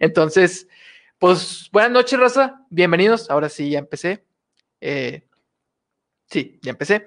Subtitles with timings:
[0.00, 0.68] Entonces,
[1.18, 2.64] pues buenas noches, Raza.
[2.70, 3.30] Bienvenidos.
[3.30, 4.24] Ahora sí, ya empecé.
[4.80, 5.24] Eh,
[6.26, 7.06] sí, ya empecé.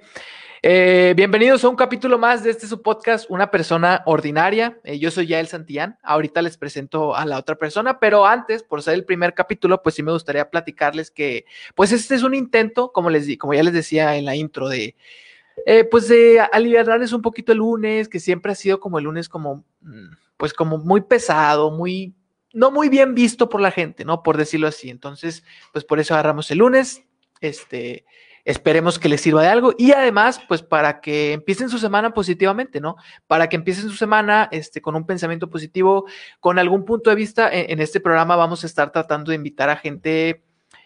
[0.63, 4.79] Eh, bienvenidos a un capítulo más de este su podcast, Una persona ordinaria.
[4.83, 5.97] Eh, yo soy Yael Santillán.
[6.03, 9.95] Ahorita les presento a la otra persona, pero antes, por ser el primer capítulo, pues
[9.95, 13.63] sí me gustaría platicarles que, pues este es un intento, como les di, como ya
[13.63, 14.95] les decía en la intro, de
[15.89, 19.63] pues de aliviarles un poquito el lunes, que siempre ha sido como el lunes como,
[19.81, 20.09] mm,
[20.41, 22.15] pues como muy pesado, muy,
[22.51, 24.23] no muy bien visto por la gente, ¿no?
[24.23, 24.89] Por decirlo así.
[24.89, 27.03] Entonces, pues por eso agarramos el lunes.
[27.41, 28.05] Este,
[28.43, 32.81] Esperemos que les sirva de algo y además, pues para que empiecen su semana positivamente,
[32.81, 32.95] ¿no?
[33.27, 36.05] Para que empiecen su semana este, con un pensamiento positivo,
[36.39, 37.47] con algún punto de vista.
[37.53, 40.43] En, este programa vamos a estar tratando de invitar a gente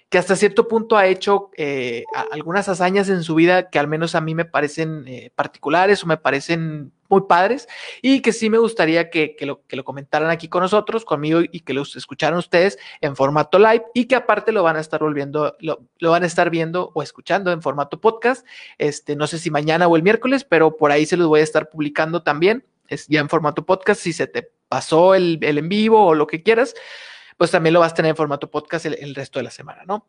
[0.10, 4.16] que hasta cierto punto ha hecho eh, algunas hazañas en su vida que al menos
[4.16, 7.68] a mí me parecen eh, particulares o me parecen muy padres
[8.02, 11.62] y que sí me gustaría que, lo, que lo comentaran aquí con nosotros, conmigo y
[11.62, 15.56] que los escucharan ustedes en formato live y que aparte lo van a estar volviendo,
[15.60, 18.46] lo, van a estar viendo o escuchando en formato podcast.
[18.78, 21.44] Este, no sé si mañana o el miércoles, pero por ahí se los voy a
[21.44, 22.66] estar publicando también,
[23.08, 26.44] ya en formato podcast, si se te pasó el, el en vivo o lo que
[26.44, 26.76] quieras,
[27.38, 30.06] pues también lo vas a tener en formato podcast el resto de la semana, ¿no?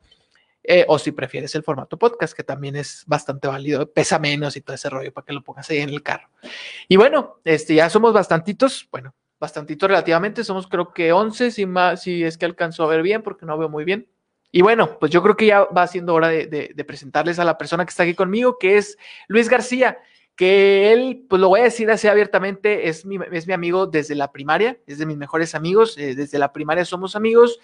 [0.68, 4.62] Eh, o si prefieres el formato podcast, que también es bastante válido, pesa menos y
[4.62, 6.28] todo ese rollo para que lo pongas ahí en el carro.
[6.88, 12.02] Y bueno, este, ya somos bastantitos, bueno, bastantitos relativamente, somos creo que 11, si, más,
[12.02, 14.08] si es que alcanzó a ver bien, porque no veo muy bien.
[14.50, 17.84] Y bueno, pues yo creo que ya va siendo hora de, presentarles a la persona
[17.84, 19.98] que está aquí conmigo, que es Luis García,
[20.34, 24.16] que él, pues lo voy a decir así abiertamente, es mi, es mi amigo desde
[24.16, 27.60] la primaria, es de mis mejores amigos, eh, desde la primaria somos amigos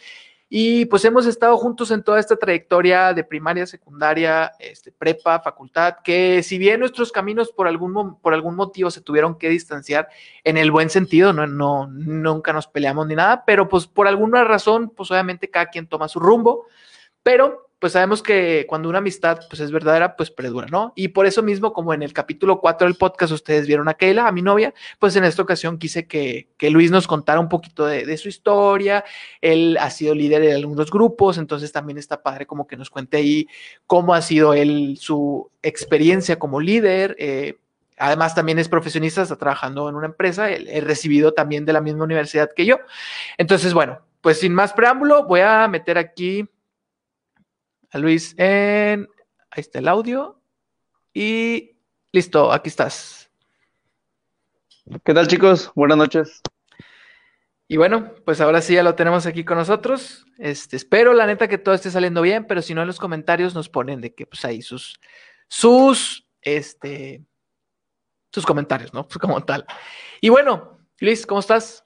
[0.55, 5.95] y pues hemos estado juntos en toda esta trayectoria de primaria, secundaria, este, prepa, facultad,
[6.05, 10.11] que si bien nuestros caminos por algún, por algún motivo se tuvieron que distanciar
[10.45, 14.45] en el buen sentido, no, no, nunca nos peleamos ni nada, pero pues por alguna
[14.45, 16.67] razón, pues obviamente cada quien toma su rumbo,
[17.23, 20.93] pero pues sabemos que cuando una amistad pues es verdadera, pues perdura, ¿no?
[20.95, 24.29] Y por eso mismo, como en el capítulo 4 del podcast ustedes vieron a Keila,
[24.29, 27.85] a mi novia, pues en esta ocasión quise que, que Luis nos contara un poquito
[27.85, 29.05] de, su historia,
[29.41, 33.17] él ha sido líder de algunos grupos, entonces también está padre como que nos cuente
[33.17, 33.48] ahí
[33.89, 37.57] cómo ha sido él, su experiencia como líder, eh,
[37.98, 42.05] Además, también es profesionista, está trabajando en una empresa, he recibido también de la misma
[42.05, 42.79] universidad que yo.
[43.39, 46.48] Entonces, bueno, pues sin más preámbulo, voy a meter aquí
[47.92, 49.08] a Luis en...
[49.51, 50.41] Ahí está el audio.
[51.13, 51.77] Y
[52.11, 53.30] listo, aquí estás.
[55.05, 55.70] ¿Qué tal chicos?
[55.75, 56.41] Buenas noches.
[57.69, 60.27] Y bueno, pues ahora sí ya lo tenemos aquí con nosotros.
[60.39, 63.55] Este, espero la neta que todo esté saliendo bien, pero si no en los comentarios
[63.55, 64.98] nos ponen de que pues ahí sus
[65.48, 67.23] sus este
[68.33, 69.07] sus comentarios, ¿no?
[69.07, 69.67] Pues como tal.
[70.20, 71.85] Y bueno, Luis, ¿cómo estás?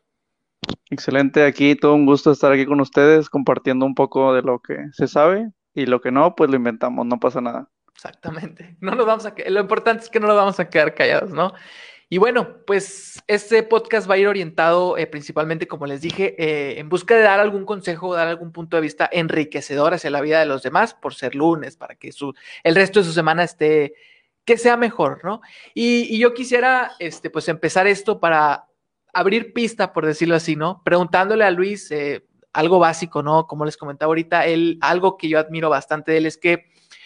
[0.91, 4.77] Excelente, aquí todo un gusto estar aquí con ustedes compartiendo un poco de lo que
[4.93, 7.69] se sabe y lo que no, pues lo inventamos, no pasa nada.
[7.95, 8.77] Exactamente.
[8.81, 11.53] No nos vamos a lo importante es que no nos vamos a quedar callados, ¿no?
[12.09, 16.79] Y bueno, pues este podcast va a ir orientado eh, principalmente, como les dije, eh,
[16.79, 20.39] en busca de dar algún consejo, dar algún punto de vista enriquecedor hacia la vida
[20.39, 22.33] de los demás, por ser lunes, para que su,
[22.63, 23.95] el resto de su semana esté,
[24.45, 25.41] que sea mejor, ¿no?
[25.75, 28.67] Y, yo quisiera, este, pues empezar esto para
[29.13, 30.83] abrir pista, por decirlo así, ¿no?
[30.85, 32.25] Preguntándole a Luis, eh,
[32.57, 33.47] algo básico, ¿no?
[33.47, 36.65] Como les comentaba ahorita, él, algo que yo admiro bastante de él es que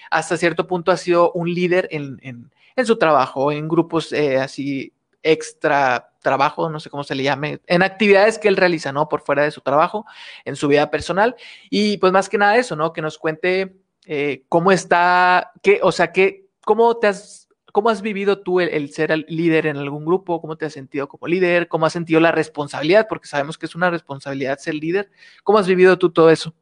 [0.09, 4.93] hasta cierto punto ha sido un líder en, en, su trabajo, en grupos eh, así
[5.23, 9.09] extra trabajo, no sé cómo se le llame, en actividades que él realiza, ¿no?
[9.09, 10.07] Por fuera de su trabajo,
[10.45, 11.35] en su vida personal.
[11.69, 12.93] Y pues más que nada eso, ¿no?
[12.93, 18.03] Que nos cuente eh, cómo está, qué, o sea, qué, cómo te has ¿Cómo has
[18.03, 20.41] vivido tú el, ser líder en algún grupo?
[20.41, 21.69] ¿Cómo te has sentido como líder?
[21.69, 23.07] ¿Cómo has sentido la responsabilidad?
[23.09, 25.11] Porque sabemos que es una responsabilidad ser líder.
[25.45, 26.55] ¿Cómo has vivido tú todo eso?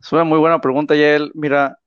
[0.00, 1.30] Es una muy buena pregunta, Yael.
[1.34, 1.78] Mira,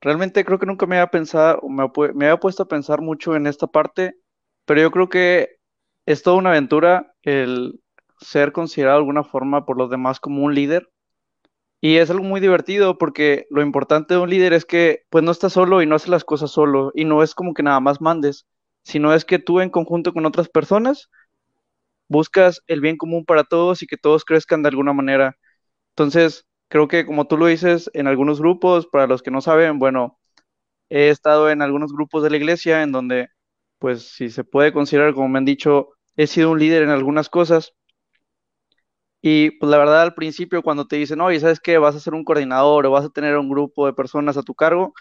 [0.00, 3.46] realmente creo que nunca me había pensado, me, me había puesto a pensar mucho en
[3.46, 4.18] esta parte,
[4.64, 5.58] pero yo creo que
[6.06, 7.80] es toda una aventura el
[8.20, 10.88] ser considerado de alguna forma por los demás como un líder
[11.80, 15.30] y es algo muy divertido porque lo importante de un líder es que pues no
[15.30, 18.00] estás solo y no haces las cosas solo y no es como que nada más
[18.00, 18.46] mandes,
[18.82, 21.10] sino es que tú en conjunto con otras personas
[22.08, 25.36] buscas el bien común para todos y que todos crezcan de alguna manera.
[25.90, 29.78] Entonces, creo que como tú lo dices, en algunos grupos, para los que no saben,
[29.78, 30.18] bueno,
[30.90, 33.28] he estado en algunos grupos de la iglesia en donde,
[33.78, 37.28] pues si se puede considerar, como me han dicho, he sido un líder en algunas
[37.28, 37.74] cosas
[39.28, 41.78] y pues la verdad al principio cuando te dicen, oye, ¿sabes qué?
[41.78, 44.54] Vas a ser un coordinador o vas a tener un grupo de personas a tu
[44.54, 44.94] cargo,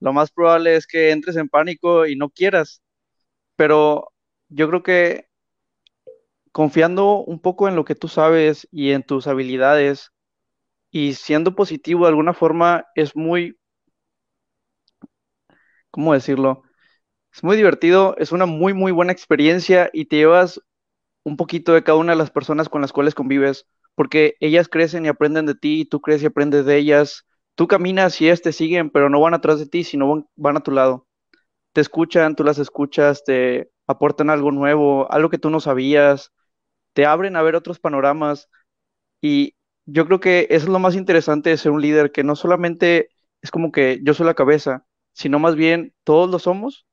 [0.00, 2.82] lo más probable es que entres en pánico y no quieras.
[3.56, 4.12] Pero
[4.50, 5.26] yo creo que
[6.52, 10.10] confiando un poco en lo que tú sabes y en tus habilidades
[10.90, 13.58] y siendo positivo de alguna forma es muy,
[15.90, 16.62] ¿cómo decirlo?
[17.34, 20.60] Es muy divertido, es una muy, muy buena experiencia y te llevas
[21.24, 25.04] un poquito de cada una de las personas con las cuales convives, porque ellas crecen
[25.06, 27.26] y aprenden de ti, y tú creces y aprendes de ellas.
[27.56, 30.56] Tú caminas y ellas te siguen, pero no van atrás de ti, sino van, van
[30.56, 31.06] a tu lado.
[31.72, 36.32] Te escuchan, tú las escuchas, te aportan algo nuevo, algo que tú no sabías,
[36.94, 38.48] te abren a ver otros panoramas.
[39.20, 39.56] Y
[39.86, 43.10] yo creo que eso es lo más interesante de ser un líder, que no solamente
[43.42, 46.86] es como que yo soy la cabeza, sino más bien todos lo somos,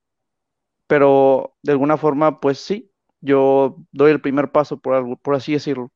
[0.88, 2.91] pero de alguna forma, pues sí,
[3.22, 5.92] yo doy el primer paso, por, algo, por así decirlo.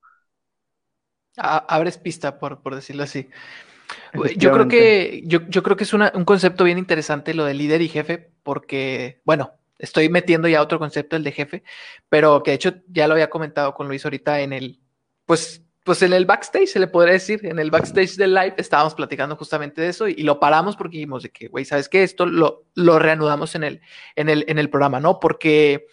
[1.36, 3.30] abres pista, por, por decirlo así.
[4.38, 7.54] Yo creo que, yo, yo creo que es una, un concepto bien interesante lo de
[7.54, 11.64] líder y jefe, porque, bueno, estoy metiendo ya otro concepto, el de jefe,
[12.10, 14.80] pero que de hecho ya lo había comentado con Luis ahorita en el,
[15.26, 18.96] pues, pues en el backstage, se le podría decir, en el backstage del live estábamos
[18.96, 22.04] platicando justamente de eso y, lo paramos porque dijimos de que, güey, ¿sabes qué?
[22.04, 23.82] Esto lo, lo reanudamos en el,
[24.16, 25.20] en, el, en el programa, ¿no?
[25.20, 25.86] Porque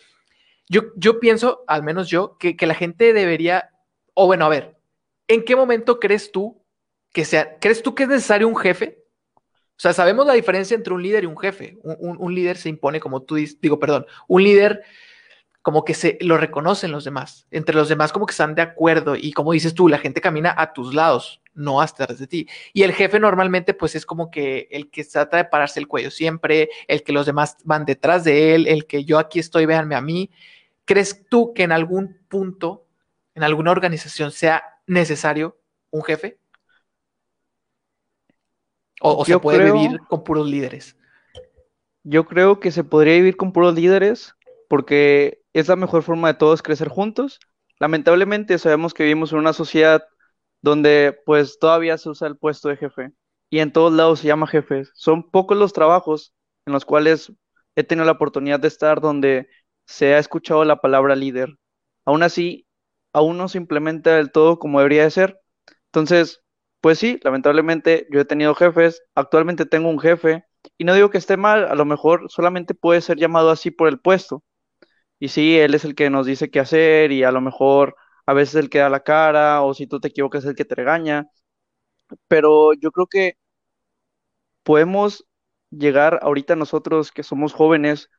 [0.97, 3.71] yo, pienso, al menos yo, que, que la gente debería,
[4.15, 4.77] o bueno, a ver,
[5.29, 6.63] ¿en qué momento crees tú
[7.13, 9.03] que sea, crees tú que es necesario un jefe?
[9.73, 11.77] O sea, sabemos la diferencia entre un líder y un jefe.
[11.83, 14.85] Un, líder se impone, como tú dices, digo, perdón, un líder
[15.61, 17.47] como que se lo reconocen los demás.
[17.51, 20.55] Entre los demás como que están de acuerdo y como dices tú, la gente camina
[20.57, 22.49] a tus lados, no hasta de ti.
[22.73, 26.13] Y el jefe normalmente pues es como que el que trata de pararse el cuello
[26.13, 29.97] siempre, el que los demás van detrás de él, el que yo aquí estoy, véanme
[29.97, 30.31] a mí.
[30.85, 32.87] ¿Crees tú que en algún punto,
[33.35, 35.59] en alguna organización sea necesario
[35.91, 36.39] un jefe?
[39.01, 40.97] O, se puede vivir con puros líderes.
[42.05, 44.35] Yo creo que se podría vivir con puros líderes
[44.69, 47.41] porque es la mejor forma de todos crecer juntos.
[47.79, 50.05] Lamentablemente sabemos que vivimos en una sociedad
[50.63, 53.13] donde pues todavía se usa el puesto de jefe
[53.51, 54.91] y en todos lados se llama jefes.
[54.95, 56.33] Son pocos los trabajos
[56.65, 57.33] en los cuales
[57.75, 59.49] he tenido la oportunidad de estar donde
[59.93, 61.51] se ha escuchado la palabra líder.
[62.05, 62.67] Aún así,
[63.13, 65.41] aún no se implementa del todo como debería de ser.
[65.87, 66.43] Entonces,
[66.81, 70.45] pues sí, lamentablemente yo he tenido jefes, actualmente tengo un jefe
[70.79, 73.89] y no digo que esté mal, a lo mejor solamente puede ser llamado así por
[73.89, 74.43] el puesto.
[75.21, 77.97] Y sí, él es el que nos dice qué hacer y a lo mejor
[78.27, 80.75] a veces el que da la cara o si tú te equivocas el que te
[80.75, 81.29] regaña.
[82.29, 83.37] Pero yo creo que
[84.63, 85.27] podemos
[85.71, 88.11] llegar ahorita nosotros que somos jóvenes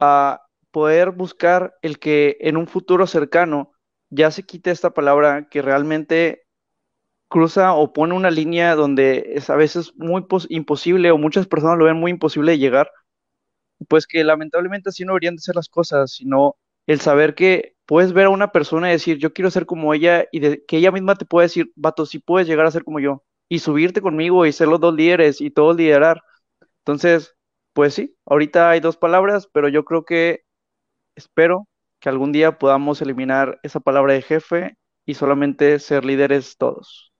[0.00, 0.40] a
[0.72, 3.72] poder buscar el que en un futuro cercano
[4.10, 6.44] ya se quite esta palabra que realmente
[7.28, 11.86] cruza o pone una línea donde es a veces muy imposible o muchas personas lo
[11.86, 12.90] ven muy imposible de llegar,
[13.88, 18.12] pues que lamentablemente así no deberían de ser las cosas, sino el saber que puedes
[18.12, 21.16] ver a una persona y decir, yo quiero ser como ella y que ella misma
[21.16, 24.52] te puede decir, vato, si puedes llegar a ser como yo y subirte conmigo y
[24.52, 26.22] ser los dos líderes y todos liderar.
[26.78, 27.34] Entonces,
[27.72, 30.44] pues sí, ahorita hay dos palabras, pero yo creo que
[31.16, 31.68] espero
[32.00, 34.76] que algún día podamos eliminar esa palabra de jefe
[35.06, 37.12] y solamente ser líderes todos.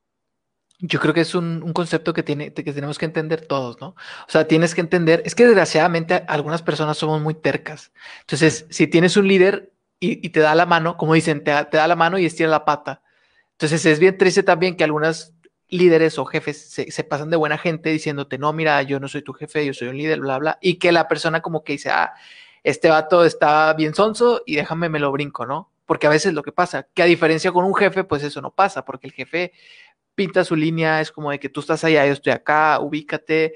[0.81, 3.89] Yo creo que es un, concepto que, tiene, que tenemos que entender todos, ¿no?
[3.89, 7.93] O sea, tienes que entender, es que desgraciadamente algunas personas somos muy tercas.
[8.23, 11.95] Entonces, si tienes un líder y, te da la mano, como dicen, te, da la
[11.95, 13.03] mano y estira la pata.
[13.53, 15.33] Entonces, es bien triste también que algunas
[15.69, 19.23] líderes o jefes se, se, pasan de buena gente diciéndote, no, mira, yo no soy
[19.23, 21.91] tu jefe, yo soy un líder, bla, bla, y que la persona como que dice,
[21.91, 22.13] ah,
[22.65, 25.71] este vato está bien sonso y déjame me lo brinco, ¿no?
[25.87, 28.55] Porque a veces lo que pasa, que a diferencia con un jefe, pues eso no
[28.55, 29.53] pasa, porque el jefe
[30.15, 33.55] pinta su línea, es como de que tú estás allá, yo estoy acá, ubícate.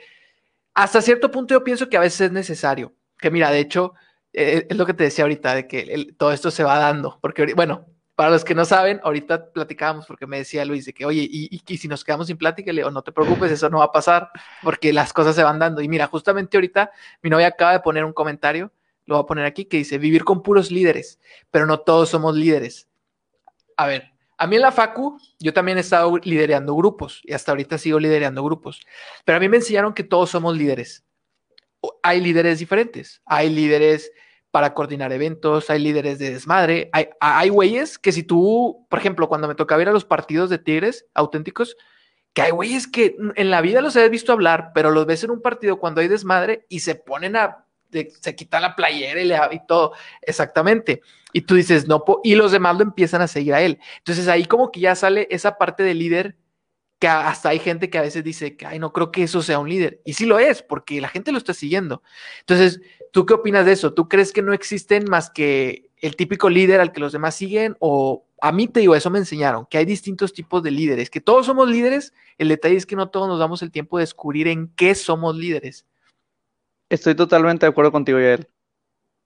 [0.74, 3.94] Hasta cierto punto yo pienso que a veces es necesario, que mira, de hecho,
[4.32, 7.54] eh, es lo que te decía ahorita, de que todo esto se va dando, porque
[7.54, 7.86] bueno,
[8.16, 11.48] para los que no saben, ahorita platicábamos porque me decía Luis de que, oye, y,
[11.50, 13.92] y, si nos quedamos sin plática, le digo, no te preocupes, eso no va a
[13.92, 14.30] pasar,
[14.62, 15.82] porque las cosas se van dando.
[15.82, 16.90] Y mira, justamente ahorita
[17.22, 18.72] mi novia acaba de poner un comentario,
[19.06, 21.18] lo voy a poner aquí, que dice, vivir con puros líderes,
[21.50, 22.88] pero no todos somos líderes.
[23.76, 27.52] A ver, a mí en la Facu, yo también he estado liderando grupos y hasta
[27.52, 28.80] ahorita sigo liderando grupos,
[29.24, 31.04] pero a mí me enseñaron que todos somos líderes.
[32.02, 34.10] Hay líderes diferentes, hay líderes
[34.50, 39.28] para coordinar eventos, hay líderes de desmadre, hay, hay güeyes que si tú, por ejemplo,
[39.28, 41.76] cuando me tocaba ir a los partidos de Tigres auténticos,
[42.32, 45.30] que hay güeyes que en la vida los he visto hablar, pero los ves en
[45.30, 49.38] un partido cuando hay desmadre y se ponen a se quita la playera y, le,
[49.52, 51.02] y todo, exactamente.
[51.32, 53.78] Y tú dices, no, y los demás lo empiezan a seguir a él.
[53.98, 56.36] Entonces ahí como que ya sale esa parte de líder
[56.98, 59.58] que hasta hay gente que a veces dice que, ay, no creo que eso sea
[59.58, 60.00] un líder.
[60.04, 62.02] Y sí lo es, porque la gente lo está siguiendo.
[62.40, 62.80] Entonces,
[63.12, 63.92] ¿tú qué opinas de eso?
[63.92, 67.76] ¿Tú crees que no existen más que el típico líder al que los demás siguen
[67.80, 71.20] o a mí te digo, eso me enseñaron, que hay distintos tipos de líderes, que
[71.20, 74.48] todos somos líderes, el detalle es que no todos nos damos el tiempo de descubrir
[74.48, 75.86] en qué somos líderes.
[76.88, 78.48] Estoy totalmente de acuerdo contigo, Yael.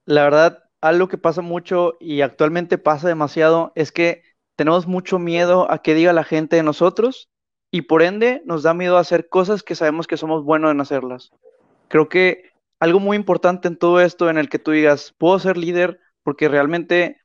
[0.05, 4.23] La verdad, algo que pasa mucho y actualmente pasa demasiado es que
[4.55, 7.29] tenemos mucho miedo a que diga la gente de nosotros
[7.71, 10.81] y por ende nos da miedo a hacer cosas que sabemos que somos buenos en
[10.81, 11.31] hacerlas.
[11.87, 15.57] Creo que algo muy importante en todo esto en el que tú digas, puedo ser
[15.57, 17.17] líder porque realmente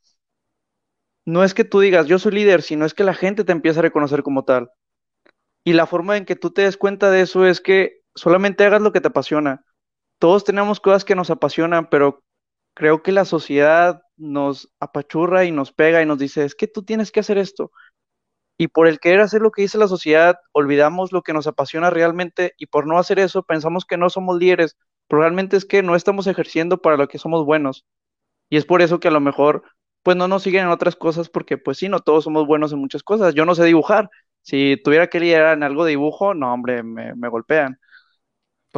[1.26, 3.80] no es que tú digas, yo soy líder, sino es que la gente te empieza
[3.80, 4.70] a reconocer como tal.
[5.64, 8.80] Y la forma en que tú te des cuenta de eso es que solamente hagas
[8.80, 9.65] lo que te apasiona.
[10.18, 12.24] Todos tenemos cosas que nos apasionan, pero
[12.74, 16.82] creo que la sociedad nos apachurra y nos pega y nos dice, es que tú
[16.82, 17.70] tienes que hacer esto.
[18.58, 21.90] Y por el querer hacer lo que dice la sociedad, olvidamos lo que nos apasiona
[21.90, 24.76] realmente y por no hacer eso pensamos que no somos líderes,
[25.08, 27.84] pero realmente es que no estamos ejerciendo para lo que somos buenos.
[28.48, 29.64] Y es por eso que a lo mejor
[30.02, 32.78] pues no nos siguen en otras cosas porque pues sí, no todos somos buenos en
[32.78, 33.34] muchas cosas.
[33.34, 34.08] Yo no sé dibujar.
[34.42, 37.80] Si tuviera que liderar en algo de dibujo, no, hombre, me, golpean.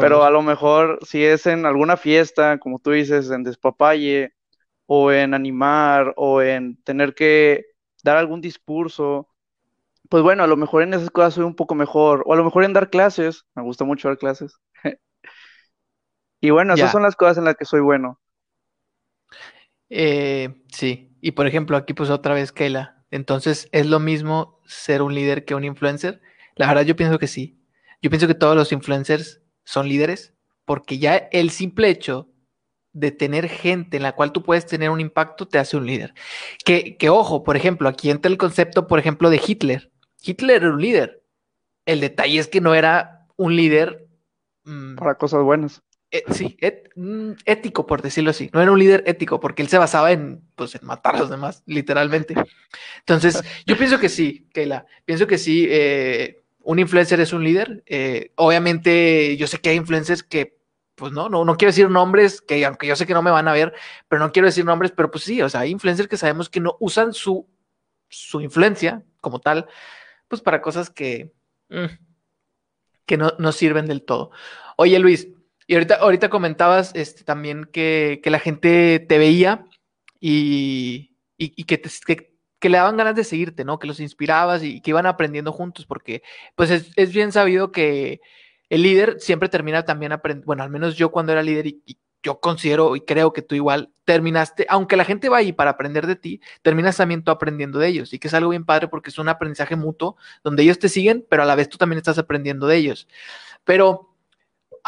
[0.00, 4.34] Pero a lo mejor si es en alguna fiesta, como tú dices, en despapalle,
[4.86, 7.66] o en animar, o en tener que
[8.02, 9.28] dar algún discurso,
[10.08, 12.44] pues bueno, a lo mejor en esas cosas soy un poco mejor, o a lo
[12.44, 14.58] mejor en dar clases, me gusta mucho dar clases.
[16.40, 18.18] y bueno, esas son las cosas en las que soy bueno.
[19.90, 23.04] Eh, sí, y por ejemplo, aquí pues otra vez Keila.
[23.10, 26.20] Entonces, ¿es lo mismo ser un líder que un influencer?
[26.56, 27.62] La verdad yo pienso que sí.
[28.00, 30.32] Yo pienso que todos los influencers son líderes
[30.64, 32.30] porque ya el simple hecho
[32.94, 36.14] de tener gente en la cual tú puedes tener un impacto te hace un líder.
[36.64, 39.92] Que, que ojo, por ejemplo, aquí entra el concepto, por ejemplo, de Hitler.
[40.22, 41.22] Hitler era un líder.
[41.84, 44.08] El detalle es que no era un líder
[44.64, 45.82] mm, para cosas buenas.
[46.10, 46.56] Eh, sí,
[46.96, 48.48] mm, ético, por decirlo así.
[48.54, 51.28] No era un líder ético, porque él se basaba en, pues, en matar a los
[51.30, 52.34] demás, literalmente.
[53.00, 54.86] Entonces, yo pienso que sí, Keila.
[55.04, 56.37] Pienso que sí, eh,
[56.68, 57.82] un influencer es un líder.
[57.86, 60.58] Eh, obviamente, yo sé que hay influencers que,
[60.96, 63.48] pues no, no, no quiero decir nombres, que aunque yo sé que no me van
[63.48, 63.72] a ver,
[64.06, 66.60] pero no quiero decir nombres, pero pues sí, o sea, hay influencers que sabemos que
[66.60, 67.48] no usan su,
[68.10, 69.66] su influencia como tal,
[70.28, 71.32] pues para cosas que,
[71.70, 71.86] mm,
[73.06, 74.30] que no, no sirven del todo.
[74.76, 75.26] Oye, Luis,
[75.66, 79.64] y ahorita, ahorita comentabas este, también que, la gente te veía
[80.20, 83.78] y, que, que, le daban ganas de seguirte, ¿no?
[83.78, 86.22] Que los inspirabas y que iban aprendiendo juntos, porque
[86.56, 88.20] pues es, bien sabido que
[88.68, 92.40] el líder siempre termina también aprendiendo, bueno, al menos yo cuando era líder y, yo
[92.40, 96.16] considero y creo que tú igual terminaste, aunque la gente va ahí para aprender de
[96.16, 99.18] ti, terminas también tú aprendiendo de ellos y que es algo bien padre porque es
[99.18, 102.66] un aprendizaje mutuo donde ellos te siguen, pero a la vez tú también estás aprendiendo
[102.66, 103.08] de ellos.
[103.64, 104.10] Pero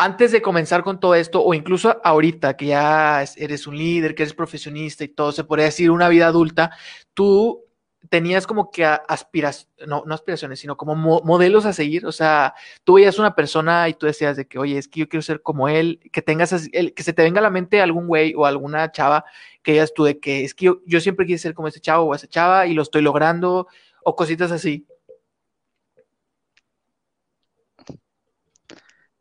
[0.01, 4.23] antes de comenzar con todo esto, o incluso ahorita que ya eres un líder, que
[4.23, 6.71] eres profesionista y todo, se podría decir una vida adulta,
[7.13, 7.67] tú
[8.09, 12.07] tenías como que aspiraciones, no, no aspiraciones, sino como modelos a seguir.
[12.07, 15.09] O sea, tú veías una persona y tú decías de que, oye, es que yo
[15.11, 18.07] quiero ser como él, que tengas, el, que se te venga a la mente algún
[18.07, 19.27] güey o alguna chava
[19.63, 22.07] que digas tú de que es que yo, yo siempre quise ser como ese chavo
[22.07, 23.69] o esa chava y lo estoy logrando,
[24.03, 24.87] o cositas así.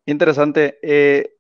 [0.10, 0.80] Interesante.
[0.82, 1.36] Eh,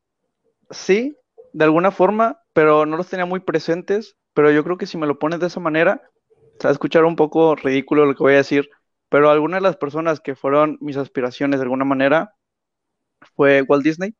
[0.69, 1.17] sí,
[1.53, 4.15] de alguna forma, pero no los tenía muy presentes.
[4.33, 6.03] Pero yo creo que si me lo pones de esa manera,
[6.59, 8.69] se va a escuchar un poco ridículo lo que voy a decir.
[9.09, 12.35] Pero algunas de las personas que fueron mis aspiraciones de alguna manera
[13.35, 14.13] fue Walt Disney.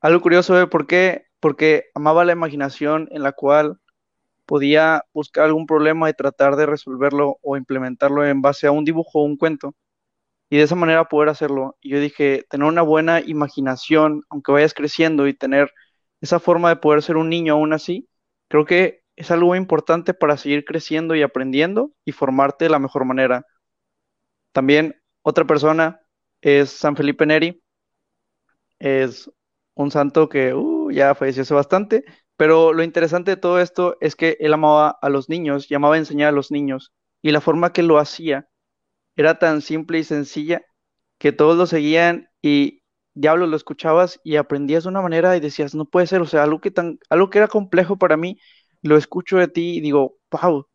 [0.00, 0.66] Algo curioso, ¿eh?
[0.66, 1.26] ¿por qué?
[1.40, 3.78] Porque amaba la imaginación en la cual
[4.46, 9.20] podía buscar algún problema y tratar de resolverlo o implementarlo en base a un dibujo
[9.20, 9.74] o un cuento
[10.54, 11.76] y de esa manera poder hacerlo.
[11.80, 15.72] Y yo dije, tener una buena imaginación, aunque vayas creciendo y tener
[16.20, 18.08] esa forma de poder ser un niño aún así,
[18.46, 23.04] creo que es algo importante para seguir creciendo y aprendiendo y formarte de la mejor
[23.04, 23.44] manera.
[24.52, 26.00] También otra persona
[26.40, 27.60] es San Felipe Neri.
[28.78, 29.28] Es
[29.74, 32.04] un santo que uh, ya falleció hace bastante,
[32.36, 35.98] pero lo interesante de todo esto es que él amaba a los niños y amaba
[35.98, 36.92] enseñar a los niños.
[37.22, 38.48] Y la forma que lo hacía
[39.16, 40.62] era tan simple y sencilla
[41.18, 42.82] que todos lo seguían y
[43.14, 46.42] diablo lo escuchabas y aprendías de una manera y decías, no puede ser, o sea,
[46.44, 48.38] algo que tan, algo que era complejo para mí,
[48.82, 50.66] lo escucho de ti y digo, wow.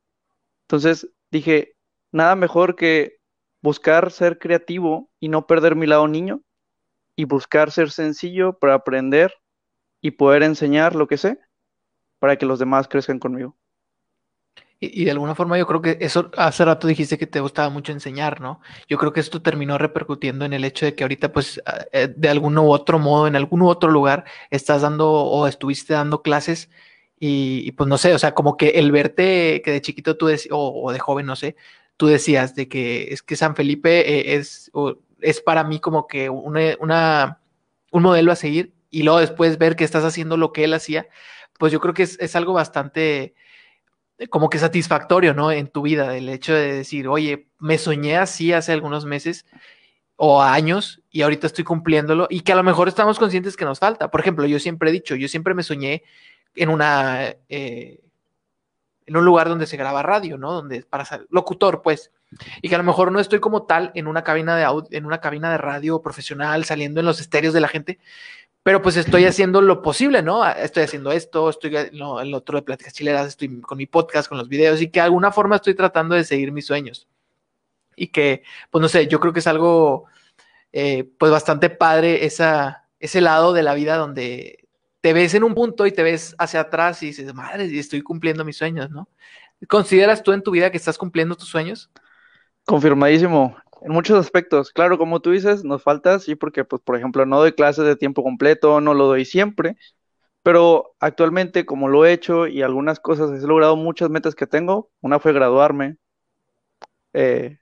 [0.63, 1.73] Entonces dije,
[2.11, 3.17] nada mejor que
[3.61, 6.41] buscar ser creativo y no perder mi lado niño
[7.15, 9.33] y buscar ser sencillo para aprender
[10.01, 11.39] y poder enseñar lo que sé
[12.19, 13.57] para que los demás crezcan conmigo.
[14.81, 17.91] Y, de alguna forma yo creo que eso, hace rato dijiste que te gustaba mucho
[17.91, 18.61] enseñar, ¿no?
[18.87, 22.07] Yo creo que esto terminó repercutiendo en el hecho de que ahorita, pues, ah, eh,
[22.15, 26.21] de algún u otro modo, en algún u otro lugar, estás dando o estuviste dando
[26.21, 26.69] clases
[27.19, 30.51] Y, pues no sé, o sea, como que el verte que de chiquito tú decías,
[30.53, 31.57] o, de joven, no sé,
[31.97, 33.99] tú decías de que es que San Felipe
[34.33, 34.71] eh, es,
[35.21, 37.41] es para mí como que una, una,
[37.91, 41.07] un modelo a seguir y luego después ver que estás haciendo lo que él hacía,
[41.57, 43.35] pues yo creo que es, es algo bastante
[44.27, 45.51] como que satisfactorio, ¿no?
[45.51, 49.45] En tu vida, el hecho de decir, oye, me soñé así hace algunos meses
[50.17, 53.79] o años y ahorita estoy cumpliéndolo y que a lo mejor estamos conscientes que nos
[53.79, 54.11] falta.
[54.11, 56.03] Por ejemplo, yo siempre he dicho, yo siempre me soñé
[56.55, 58.01] en una, eh,
[59.05, 60.51] en un lugar donde se graba radio, ¿no?
[60.51, 62.11] Donde para ser locutor, pues,
[62.61, 65.05] y que a lo mejor no estoy como tal en una cabina de audio, en
[65.05, 67.99] una cabina de radio profesional, saliendo en los estéreos de la gente,
[68.63, 70.47] pero pues estoy haciendo lo posible, ¿no?
[70.47, 74.37] Estoy haciendo esto, estoy en el otro de Pláticas Chileras, estoy con mi podcast, con
[74.37, 77.07] los videos y que de alguna forma estoy tratando de seguir mis sueños.
[77.95, 80.05] Y que, pues no sé, yo creo que es algo,
[80.73, 84.67] eh, pues bastante padre esa, ese lado de la vida donde
[85.01, 88.43] te ves en un punto y te ves hacia atrás y dices, madre, estoy cumpliendo
[88.45, 89.07] mis sueños, ¿no?
[89.67, 91.89] ¿Consideras tú en tu vida que estás cumpliendo tus sueños?
[92.65, 94.71] Confirmadísimo, en muchos aspectos.
[94.71, 97.95] Claro, como tú dices, nos falta, sí, porque, pues, por ejemplo, no doy clases de
[97.95, 99.77] tiempo completo, no lo doy siempre,
[100.43, 104.91] pero actualmente, como lo he hecho y algunas cosas, he logrado muchas metas que tengo.
[105.01, 105.97] Una fue graduarme,
[107.13, 107.59] eh,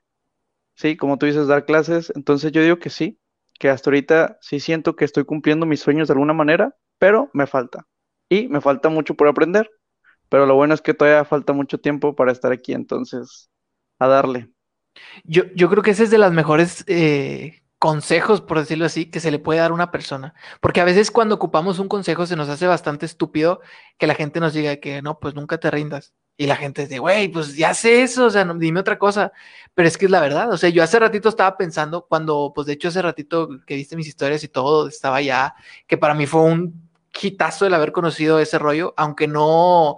[0.76, 2.14] sí, como tú dices, dar clases.
[2.16, 3.20] Entonces yo digo que sí,
[3.60, 7.48] que hasta ahorita sí siento que estoy cumpliendo mis sueños de alguna manera, pero me
[7.48, 7.88] falta.
[8.30, 9.72] Y me falta mucho por aprender.
[10.30, 13.50] Pero lo bueno es que todavía falta mucho tiempo para estar aquí, entonces,
[14.00, 14.52] a darle.
[15.24, 19.20] Yo, yo creo que ese es de los mejores eh, consejos, por decirlo así, que
[19.20, 20.34] se le puede dar a una persona.
[20.62, 23.62] Porque a veces cuando ocupamos un consejo se nos hace bastante estúpido
[23.98, 26.14] que la gente nos diga que no, pues nunca te rindas.
[26.40, 29.32] Y la gente dice, güey, pues ya sé eso, o sea, no, dime otra cosa.
[29.74, 32.68] Pero es que es la verdad, o sea, yo hace ratito estaba pensando, cuando, pues
[32.68, 35.56] de hecho hace ratito que viste mis historias y todo, estaba ya,
[35.88, 36.90] que para mí fue un
[37.22, 39.98] hitazo el haber conocido ese rollo, aunque no,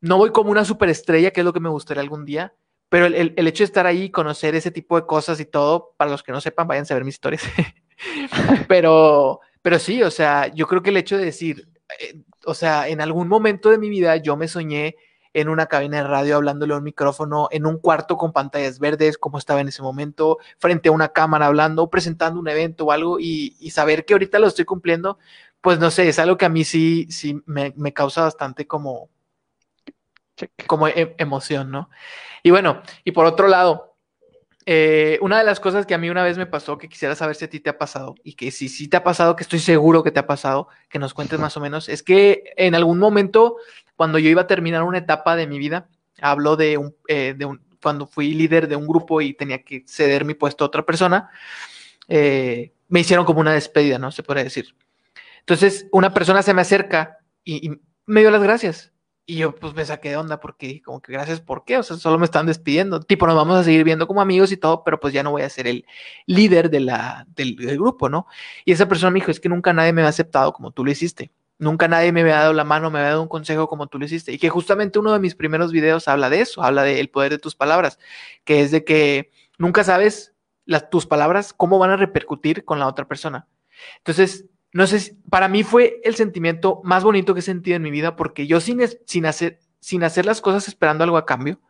[0.00, 2.54] no voy como una superestrella, que es lo que me gustaría algún día,
[2.90, 6.10] pero el, el, hecho de estar ahí, conocer ese tipo de cosas y todo, para
[6.10, 7.42] los que no sepan, váyanse a ver mis historias.
[8.68, 11.68] pero, pero sí, o sea, yo creo que el hecho de decir,
[12.00, 14.96] eh, o sea, en algún momento de mi vida yo me soñé
[15.32, 19.18] en una cabina de radio hablándole a un micrófono, en un cuarto con pantallas verdes,
[19.18, 23.20] como estaba en ese momento, frente a una cámara hablando, presentando un evento o algo,
[23.20, 25.16] y, y saber que ahorita lo estoy cumpliendo,
[25.60, 29.08] pues no sé, es algo que a mí sí, sí me, me causa bastante como,
[30.66, 31.90] como e emoción, ¿no?
[32.42, 33.96] Y bueno, y por otro lado,
[34.66, 37.34] eh, una de las cosas que a mí una vez me pasó, que quisiera saber
[37.36, 39.58] si a ti te ha pasado, y que si sí te ha pasado, que estoy
[39.58, 42.98] seguro que te ha pasado, que nos cuentes más o menos, es que en algún
[42.98, 43.56] momento,
[43.96, 45.88] cuando yo iba a terminar una etapa de mi vida,
[46.20, 49.84] hablo de un, eh, de un cuando fui líder de un grupo y tenía que
[49.86, 51.30] ceder mi puesto a otra persona,
[52.08, 54.12] eh, me hicieron como una despedida, ¿no?
[54.12, 54.74] Se puede decir.
[55.40, 58.92] Entonces, una persona se me acerca y, y me dio las gracias.
[59.26, 61.78] Y yo pues me saqué de onda porque como que gracias, ¿por qué?
[61.78, 63.00] O sea, solo me están despidiendo.
[63.00, 65.42] Tipo, nos vamos a seguir viendo como amigos y todo, pero pues ya no voy
[65.42, 65.86] a ser el
[66.26, 68.26] líder de la, del, grupo, ¿no?
[68.64, 70.90] Y esa persona me dijo, es que nunca nadie me ha aceptado como tú lo
[70.90, 71.30] hiciste.
[71.58, 74.06] Nunca nadie me había dado la mano, me había dado un consejo como tú lo
[74.06, 74.32] hiciste.
[74.32, 77.38] Y que justamente uno de mis primeros videos habla de eso, habla del poder de
[77.38, 77.98] tus palabras,
[78.44, 82.88] que es de que nunca sabes las, tus palabras cómo van a repercutir con la
[82.88, 83.46] otra persona.
[83.98, 87.90] Entonces, no sé, para mí fue el sentimiento más bonito que he sentido en mi
[87.90, 91.60] vida porque yo sin, sin, hacer, sin hacer las cosas esperando algo a cambio,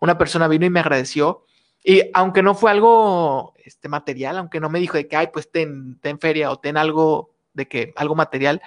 [0.00, 1.44] una persona vino y me agradeció.
[1.82, 5.50] Y aunque no fue algo este, material, aunque no me dijo de que, ay, pues
[5.50, 8.60] ten, ten feria o ten algo de que, algo material,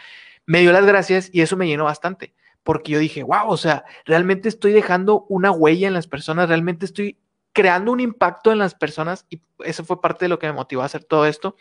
[0.45, 2.33] me dio las gracias y eso me llenó bastante.
[2.63, 6.85] Porque yo dije, wow, o sea, realmente estoy dejando una huella en las personas, realmente
[6.85, 7.19] estoy
[7.51, 10.81] creando un impacto en las personas y eso fue parte de lo que me motivó
[10.81, 11.55] a hacer todo esto.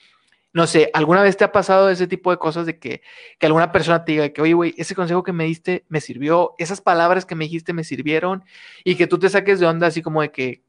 [0.53, 3.03] No sé, ¿alguna vez te ha pasado ese tipo de cosas de que,
[3.39, 6.55] que alguna persona te diga que, oye, güey, ese consejo que me diste me sirvió,
[6.59, 8.45] esas palabras que me dijiste me sirvieron
[8.85, 10.63] y que tú te saques de onda así como de que,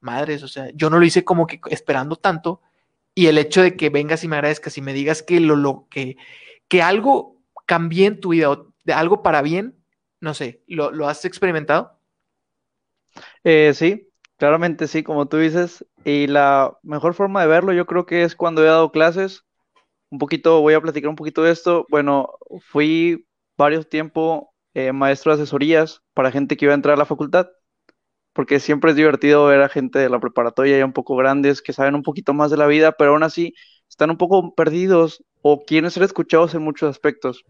[0.00, 2.62] madres, o sea, yo no lo hice como que esperando tanto
[3.14, 5.88] y el hecho de que vengas y me agradezcas y me digas que lo, lo
[5.90, 6.16] que,
[6.68, 9.76] que algo cambie en tu vida o de algo para bien,
[10.20, 11.98] no sé, ¿lo, lo has experimentado?
[13.44, 18.04] Eh, sí, Claramente sí, como tú dices, y la mejor forma de verlo yo creo
[18.04, 19.44] que es cuando he dado clases.
[20.10, 21.86] Un poquito, voy a platicar un poquito de esto.
[21.90, 26.98] Bueno, fui varios tiempo eh, maestro de asesorías para gente que iba a entrar a
[26.98, 27.48] la facultad,
[28.34, 31.72] porque siempre es divertido ver a gente de la preparatoria ya un poco grandes que
[31.72, 33.54] saben un poquito más de la vida, pero aún así
[33.88, 37.44] están un poco perdidos o quieren ser escuchados en muchos aspectos.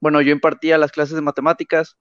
[0.00, 1.98] Bueno, yo impartía las clases de matemáticas,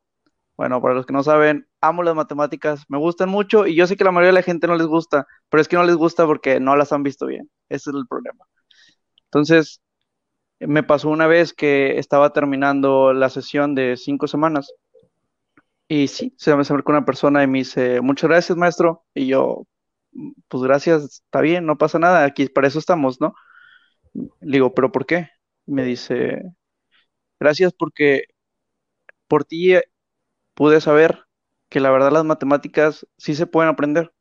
[0.59, 3.95] bueno, para los que no saben, amo las matemáticas, me gustan mucho y yo sé
[3.95, 6.25] que la mayoría de la gente no les gusta, pero es que no les gusta
[6.25, 7.49] porque no las han visto bien.
[7.69, 8.43] Ese es el problema.
[9.27, 9.81] Entonces,
[10.59, 14.73] me pasó una vez que estaba terminando la sesión de cinco semanas
[15.87, 19.05] y sí, se me acercó una persona y me dice, muchas gracias, maestro.
[19.13, 19.65] Y yo,
[20.49, 23.33] pues gracias, está bien, no pasa nada, aquí para eso estamos, ¿no?
[24.13, 25.29] Le digo, ¿pero por qué?
[25.65, 26.43] Me dice,
[27.39, 28.25] gracias porque
[29.27, 29.75] por ti
[30.59, 31.23] pude saber
[31.69, 34.11] que la verdad las matemáticas sí se pueden aprender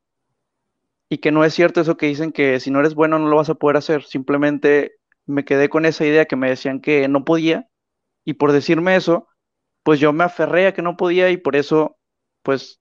[1.09, 3.35] y que no es cierto eso que dicen que si no eres bueno no lo
[3.35, 4.05] vas a poder hacer.
[4.05, 4.93] Simplemente
[5.27, 7.69] me quedé con esa idea que me decían que no podía
[8.25, 9.27] y por decirme eso,
[9.83, 11.99] pues yo me aferré a que no podía y por eso,
[12.45, 12.81] pues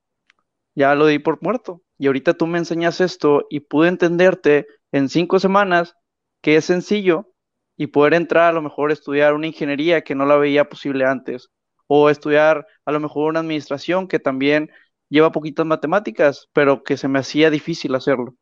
[0.75, 1.81] ya lo di por muerto.
[1.97, 5.95] Y ahorita tú me enseñas esto y pude entenderte en cinco semanas
[6.43, 7.33] que es sencillo
[7.75, 11.05] y poder entrar a lo mejor a estudiar una ingeniería que no la veía posible
[11.05, 11.49] antes
[11.87, 14.71] o estudiar a lo mejor una administración que también
[15.09, 18.35] lleva poquitas matemáticas, pero que se me hacía difícil hacerlo.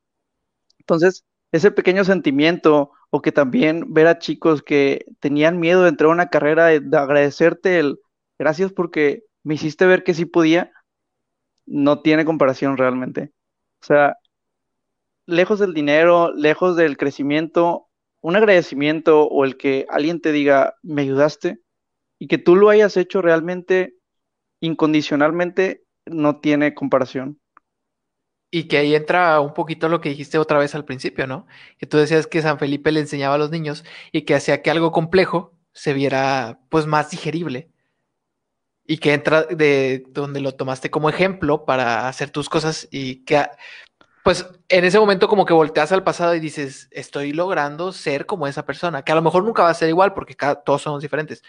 [0.80, 6.10] Entonces, ese pequeño sentimiento o que también ver a chicos que tenían miedo de entrar
[6.10, 8.00] a una carrera, de agradecerte el
[8.38, 10.72] gracias porque me hiciste ver que sí podía,
[11.66, 13.32] no tiene comparación realmente.
[13.82, 14.18] O sea,
[15.26, 17.88] lejos del dinero, lejos del crecimiento,
[18.22, 21.60] un agradecimiento o el que alguien te diga, me ayudaste,
[22.20, 23.96] y que tú lo hayas hecho realmente
[24.62, 27.40] incondicionalmente, no tiene comparación.
[28.52, 31.46] Y que ahí entra un poquito lo que dijiste otra vez al principio, ¿no?
[31.78, 34.72] Que tú decías que San Felipe le enseñaba a los niños y que hacía que
[34.72, 37.70] algo complejo se viera pues más digerible.
[38.88, 43.46] Y que entra de donde lo tomaste como ejemplo para hacer tus cosas y que
[44.26, 48.48] pues en ese momento como que volteas al pasado y dices, estoy logrando ser como
[48.48, 50.36] esa persona, que a lo mejor nunca va a ser igual porque
[50.66, 51.44] todos somos diferentes,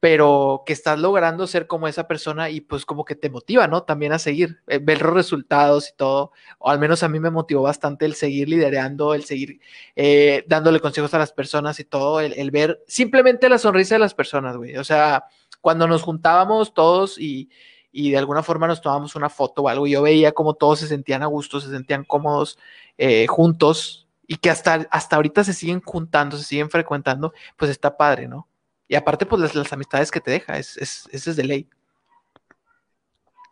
[0.00, 3.82] pero que estás logrando ser como esa persona y pues como que te motiva, ¿no?
[3.82, 7.28] También a seguir, eh, ver los resultados y todo, o al menos a mí me
[7.28, 9.60] motivó bastante el seguir liderando, el seguir
[9.94, 13.98] eh, dándole consejos a las personas y todo, el, el ver simplemente la sonrisa de
[13.98, 15.26] las personas, güey, o sea,
[15.60, 17.50] cuando nos juntábamos todos y
[17.96, 19.86] y de alguna forma nos tomamos una foto o algo.
[19.86, 22.58] Yo veía como todos se sentían a gusto, se sentían cómodos
[22.98, 27.96] eh, juntos y que hasta, hasta ahorita se siguen juntando, se siguen frecuentando, pues está
[27.96, 28.48] padre, ¿no?
[28.88, 31.68] Y aparte, pues las, amistades que te deja, es, es, es de ley.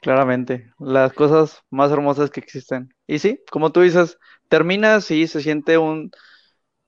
[0.00, 2.92] Claramente, las cosas más hermosas que existen.
[3.07, 6.11] Y sí, como tú dices, terminas y se siente un,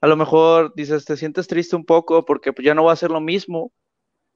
[0.00, 2.96] a lo mejor dices, te sientes triste un poco porque pues, ya no va a
[2.96, 3.72] ser lo mismo,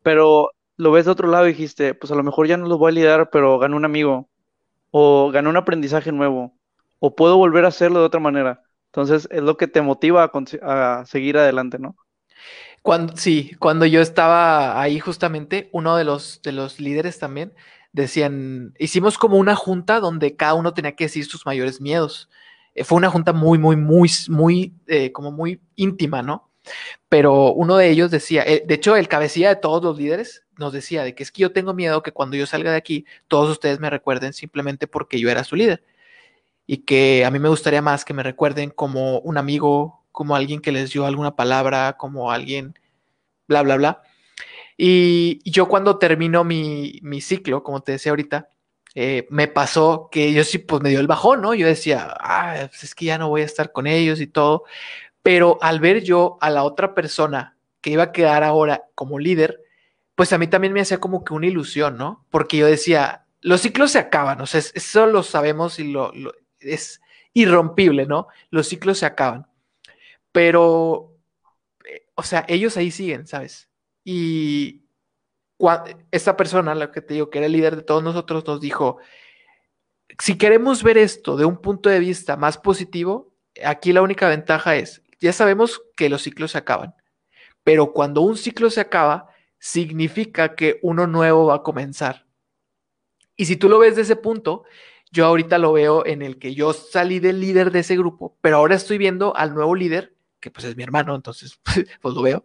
[0.02, 2.78] pero lo ves de otro lado y dijiste, pues a lo mejor ya no lo
[2.78, 4.30] voy a lidiar, pero gané un amigo,
[4.90, 6.54] o gané un aprendizaje nuevo,
[7.00, 8.62] o puedo volver a hacerlo de otra manera.
[8.86, 10.30] Entonces es lo que te motiva
[10.62, 11.96] a, seguir adelante, ¿no?
[12.82, 17.52] Cuando, sí, cuando yo estaba ahí justamente, uno de los, de los líderes también
[17.92, 22.30] decían, hicimos como una junta donde cada uno tenía que decir sus mayores miedos.
[22.74, 26.47] Eh, fue una junta muy, muy, muy, muy, eh, como muy íntima, ¿no?
[27.08, 30.72] Pero uno de ellos decía, eh, de hecho, el cabecilla de todos los líderes nos
[30.72, 33.50] decía de que es que yo tengo miedo que cuando yo salga de aquí, todos
[33.50, 35.84] ustedes me recuerden simplemente porque yo era su líder.
[36.66, 40.60] Y que a mí me gustaría más que me recuerden como un amigo, como alguien
[40.60, 42.78] que les dio alguna palabra, como alguien,
[43.46, 44.02] bla, bla, bla.
[44.76, 48.50] Y yo cuando termino mi, ciclo, como te decía ahorita,
[48.94, 51.54] eh, me pasó que yo sí, pues me dio el bajón, ¿no?
[51.54, 54.64] Yo decía, ah, pues es que ya no voy a estar con ellos y todo.
[55.22, 59.60] Pero al ver yo a la otra persona que iba a quedar ahora como líder,
[60.14, 62.26] pues a mí también me hacía como que una ilusión, ¿no?
[62.30, 66.12] Porque yo decía, los ciclos se acaban, o sea, eso lo sabemos y lo,
[66.60, 67.00] es
[67.32, 68.28] irrompible, ¿no?
[68.50, 69.46] Los ciclos se acaban.
[70.32, 71.14] Pero,
[71.84, 73.68] eh, o sea, ellos ahí siguen, ¿sabes?
[74.04, 74.82] Y
[76.10, 78.98] esta persona, la que te digo que era el líder de todos nosotros, nos dijo,
[80.18, 84.76] si queremos ver esto de un punto de vista más positivo, aquí la única ventaja
[84.76, 86.94] es, ya sabemos que los ciclos se acaban,
[87.64, 89.28] pero cuando un ciclo se acaba,
[89.58, 92.26] significa que uno nuevo va a comenzar.
[93.36, 94.64] Y si tú lo ves de ese punto,
[95.10, 98.56] yo ahorita lo veo en el que yo salí del líder de ese grupo, pero
[98.56, 101.60] ahora estoy viendo al nuevo líder, que pues es mi hermano, entonces
[102.00, 102.44] pues lo veo.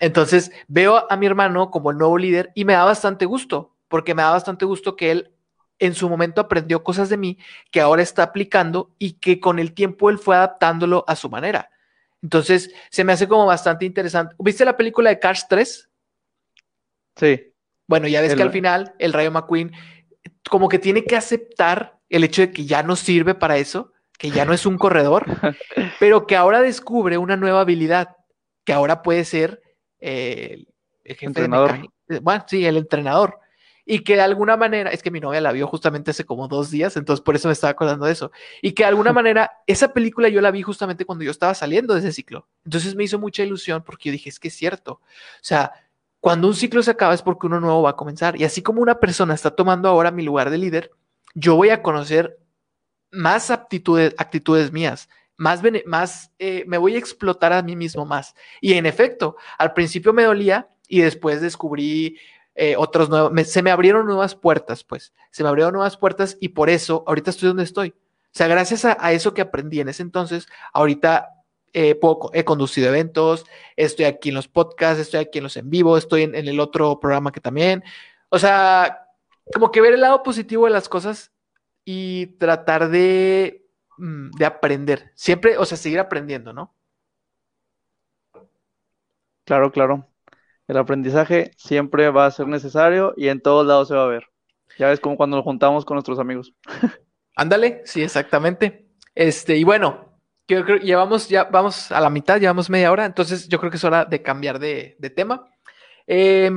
[0.00, 4.14] Entonces veo a mi hermano como el nuevo líder y me da bastante gusto, porque
[4.14, 5.32] me da bastante gusto que él
[5.78, 7.38] en su momento aprendió cosas de mí
[7.70, 11.70] que ahora está aplicando y que con el tiempo él fue adaptándolo a su manera.
[12.22, 14.34] Entonces se me hace como bastante interesante.
[14.38, 15.90] ¿Viste la película de Cars 3?
[17.16, 17.52] Sí.
[17.86, 19.72] Bueno, ya ves que al final el Rayo McQueen
[20.48, 24.30] como que tiene que aceptar el hecho de que ya no sirve para eso, que
[24.30, 25.24] ya no es un corredor,
[26.00, 28.16] pero que ahora descubre una nueva habilidad,
[28.64, 29.62] que ahora puede ser
[30.00, 30.64] eh,
[31.04, 31.80] el jefe entrenador.
[32.08, 33.38] de Bueno, sí, el entrenador.
[33.86, 36.70] Y que de alguna manera, es que mi novia la vio justamente hace como dos
[36.70, 39.92] días, entonces por eso me estaba acordando de eso, y que de alguna manera esa
[39.92, 43.18] película yo la vi justamente cuando yo estaba saliendo de ese ciclo, entonces me hizo
[43.18, 45.00] mucha ilusión porque yo dije, es que es cierto, o
[45.40, 45.72] sea,
[46.20, 48.82] cuando un ciclo se acaba es porque uno nuevo va a comenzar, y así como
[48.82, 50.90] una persona está tomando ahora mi lugar de líder,
[51.34, 52.38] yo voy a conocer
[53.12, 58.34] más aptitudes, actitudes mías, más, más eh, me voy a explotar a mí mismo más.
[58.60, 62.18] Y en efecto, al principio me dolía y después descubrí
[62.56, 66.48] eh, otros nuevos, se me abrieron nuevas puertas, pues, se me abrieron nuevas puertas y
[66.48, 67.90] por eso ahorita estoy donde estoy.
[67.90, 71.30] O sea, gracias a, eso que aprendí en ese entonces, ahorita
[71.72, 71.98] eh,
[72.32, 76.22] he conducido eventos, estoy aquí en los podcasts, estoy aquí en los en vivo, estoy
[76.22, 77.82] en, en el otro programa que también.
[78.28, 79.08] O sea,
[79.52, 81.32] como que ver el lado positivo de las cosas
[81.84, 83.66] y tratar de
[83.98, 85.12] Mm, de aprender.
[85.14, 86.74] Siempre, o sea, seguir aprendiendo, ¿no?
[89.44, 90.06] Claro, claro.
[90.68, 94.26] El aprendizaje siempre va a ser necesario y en todos lados se va a ver.
[94.78, 96.52] Ya ves como cuando nos juntamos con nuestros amigos.
[97.36, 98.86] Ándale, sí, exactamente.
[99.14, 103.48] Este, y bueno, yo creo llevamos, ya vamos a la mitad, llevamos media hora, entonces
[103.48, 105.48] yo creo que es hora de cambiar de, tema.
[106.06, 106.50] Eh,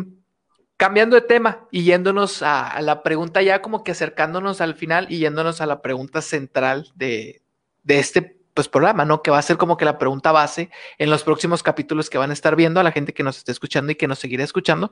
[0.80, 5.19] cambiando de tema y yéndonos a, la pregunta ya como que acercándonos al final y
[5.19, 7.41] yéndonos a la pregunta central de,
[7.86, 9.22] este pues, programa, ¿no?
[9.22, 12.32] Que va a ser como que la pregunta base en los próximos capítulos que van
[12.32, 14.91] a estar viendo a la gente que nos esté escuchando y que nos seguirá escuchando.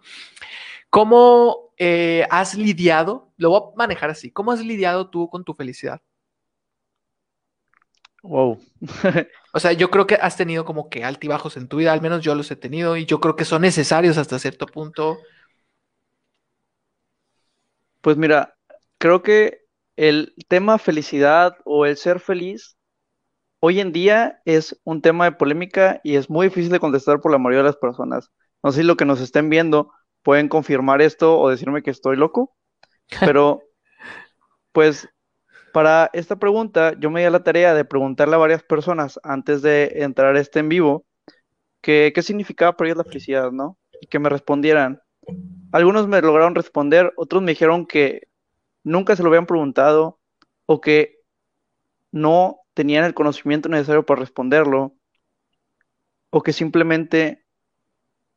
[0.89, 5.53] ¿Cómo eh, has lidiado, lo voy a manejar así, cómo has lidiado tú con tu
[5.53, 6.01] felicidad?
[8.23, 8.59] Wow.
[9.53, 12.21] o sea, yo creo que has tenido como que altibajos en tu vida, al menos
[12.23, 15.17] yo los he tenido y yo creo que son necesarios hasta cierto punto
[18.01, 18.55] pues mira,
[18.97, 19.65] creo que
[19.97, 22.76] el tema felicidad o el ser feliz
[23.59, 27.31] hoy en día es un tema de polémica y es muy difícil de contestar por
[27.31, 28.31] la mayoría de las personas.
[28.63, 29.91] No sé si lo que nos estén viendo
[30.23, 32.55] pueden confirmar esto o decirme que estoy loco,
[33.19, 33.61] pero
[34.71, 35.09] pues
[35.73, 39.61] para esta pregunta yo me di a la tarea de preguntarle a varias personas antes
[39.61, 41.05] de entrar a este en vivo
[41.81, 43.77] que, qué significaba para ellos la felicidad, ¿no?
[44.01, 45.01] Y que me respondieran.
[45.71, 48.27] Algunos me lograron responder, otros me dijeron que
[48.83, 50.19] nunca se lo habían preguntado
[50.65, 51.19] o que
[52.11, 54.93] no tenían el conocimiento necesario para responderlo
[56.29, 57.43] o que simplemente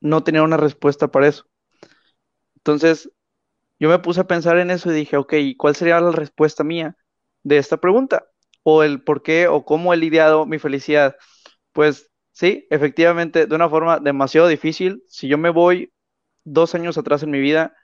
[0.00, 1.44] no tenían una respuesta para eso.
[2.56, 3.10] Entonces,
[3.78, 6.96] yo me puse a pensar en eso y dije, ok, ¿cuál sería la respuesta mía
[7.42, 8.24] de esta pregunta?
[8.62, 11.16] O el por qué o cómo he lidiado mi felicidad.
[11.72, 15.02] Pues sí, efectivamente, de una forma demasiado difícil.
[15.06, 15.92] Si yo me voy
[16.44, 17.74] dos años atrás en mi vida,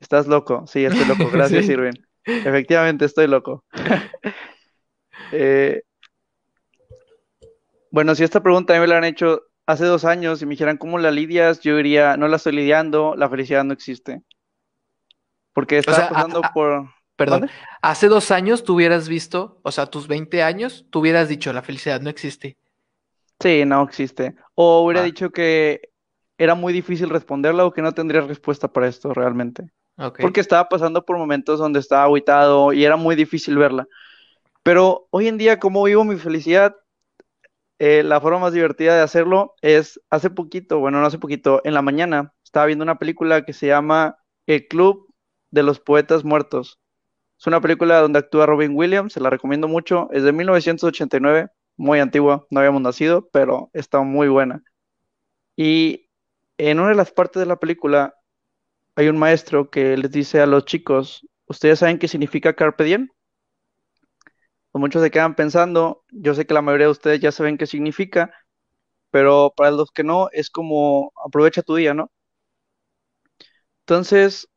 [0.00, 0.66] estás loco.
[0.66, 1.30] Sí, estoy loco.
[1.30, 2.00] Gracias, Irving.
[2.24, 3.66] Efectivamente, estoy loco.
[5.32, 5.82] Eh,
[7.96, 10.50] bueno, si esta pregunta a mí me la han hecho hace dos años y me
[10.50, 14.20] dijeran cómo la lidias, yo diría, no la estoy lidiando, la felicidad no existe.
[15.54, 16.90] Porque está pasando por...
[17.16, 17.48] Perdón,
[17.80, 21.62] hace dos años tú hubieras visto, o sea, tus 20 años, tú hubieras dicho, la
[21.62, 22.58] felicidad no existe.
[23.40, 24.36] Sí, no existe.
[24.54, 25.04] O hubiera ah.
[25.04, 25.88] dicho que
[26.36, 29.70] era muy difícil responderla o que no tendría respuesta para esto realmente.
[30.20, 33.88] Porque estaba pasando por momentos donde estaba aguitado y era muy difícil verla.
[34.62, 36.76] Pero hoy en día, como vivo mi felicidad,
[37.78, 41.74] eh, la forma más divertida de hacerlo es hace poquito, bueno, no hace poquito, en
[41.74, 45.12] la mañana estaba viendo una película que se llama El Club
[45.50, 46.80] de los Poetas Muertos.
[47.38, 52.00] Es una película donde actúa Robin Williams, se la recomiendo mucho, es de 1989, muy
[52.00, 54.62] antigua, no habíamos nacido, pero está muy buena.
[55.56, 56.08] Y
[56.58, 58.14] en una de las partes de la película
[58.96, 63.08] hay un maestro que les dice a los chicos, ¿ustedes saben qué significa carpe diem?
[64.76, 67.66] Pues muchos se quedan pensando, yo sé que la mayoría de ustedes ya saben qué
[67.66, 68.30] significa,
[69.10, 72.10] pero para los que no, es como aprovecha tu día, ¿no?
[73.82, 74.48] Entonces,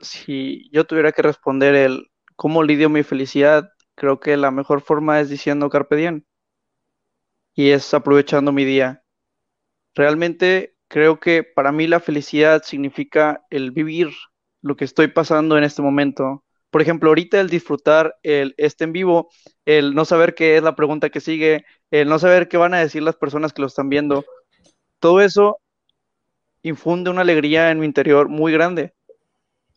[0.00, 5.20] si yo tuviera que responder el cómo lidio mi felicidad, creo que la mejor forma
[5.20, 6.24] es diciendo carpe diem.
[7.54, 9.02] Y es aprovechando mi día.
[9.94, 14.10] Realmente Creo que para mí la felicidad significa el vivir
[14.62, 16.44] lo que estoy pasando en este momento.
[16.70, 19.30] Por ejemplo, ahorita el disfrutar el este en vivo,
[19.64, 22.80] el no saber qué es la pregunta que sigue, el no saber qué van a
[22.80, 24.24] decir las personas que lo están viendo,
[25.00, 25.58] todo eso
[26.62, 28.94] infunde una alegría en mi interior muy grande.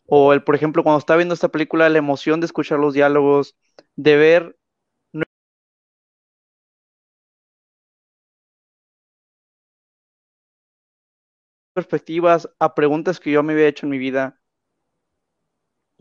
[0.07, 3.55] O el, por ejemplo, cuando estaba viendo esta película, la emoción de escuchar los diálogos,
[3.97, 4.57] de ver
[11.73, 14.40] perspectivas a preguntas que yo me había hecho en mi vida.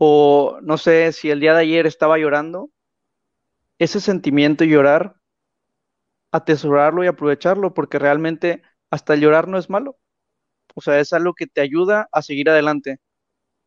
[0.05, 2.71] O no sé si el día de ayer estaba llorando,
[3.79, 5.17] ese sentimiento llorar,
[6.31, 9.97] atesorarlo y aprovecharlo, porque realmente hasta el llorar no es malo.
[10.75, 12.99] O sea, es algo que te ayuda a seguir adelante.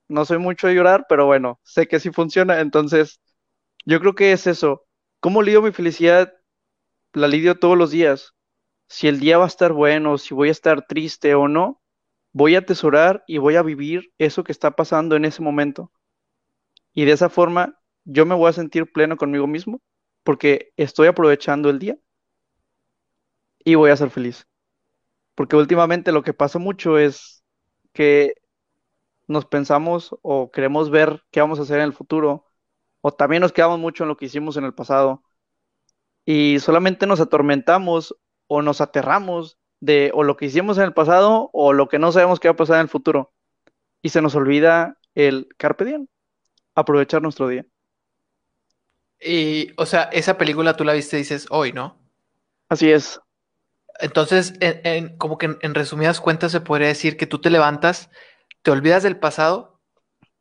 [0.09, 3.21] no soy mucho de llorar, pero bueno, sé que sí funciona, entonces
[3.87, 4.87] yo creo que es eso.
[5.21, 6.35] ¿Cómo lidio mi felicidad?
[7.15, 8.35] La lidio todos los días.
[8.89, 11.83] Si el día va a estar bueno, si voy a estar triste o no,
[12.33, 15.93] voy a atesorar y voy a vivir eso que está pasando en ese momento.
[16.95, 19.81] Y de esa forma yo me voy a sentir pleno conmigo mismo
[20.23, 21.99] porque estoy aprovechando el día
[23.65, 24.47] y voy a ser feliz.
[25.35, 27.45] Porque últimamente lo que pasa mucho es
[27.93, 28.35] que
[29.27, 32.47] nos pensamos o queremos ver qué vamos a hacer en el futuro,
[33.01, 35.25] o también nos quedamos mucho en lo que hicimos en el pasado,
[36.27, 41.51] y solamente nos atormentamos o nos aterramos de o lo que hicimos en el pasado
[41.53, 43.33] o lo que no sabemos qué va a pasar en el futuro.
[44.03, 46.07] Y se nos olvida el carpe diem,
[46.75, 47.67] aprovechar nuestro día.
[49.21, 51.99] Y, o sea, esa película tú la viste, dices, hoy, ¿no?
[52.69, 53.21] Así es.
[54.01, 58.11] Entonces, en, como que en, resumidas cuentas se podría decir que tú te levantas,
[58.63, 59.81] te olvidas del pasado,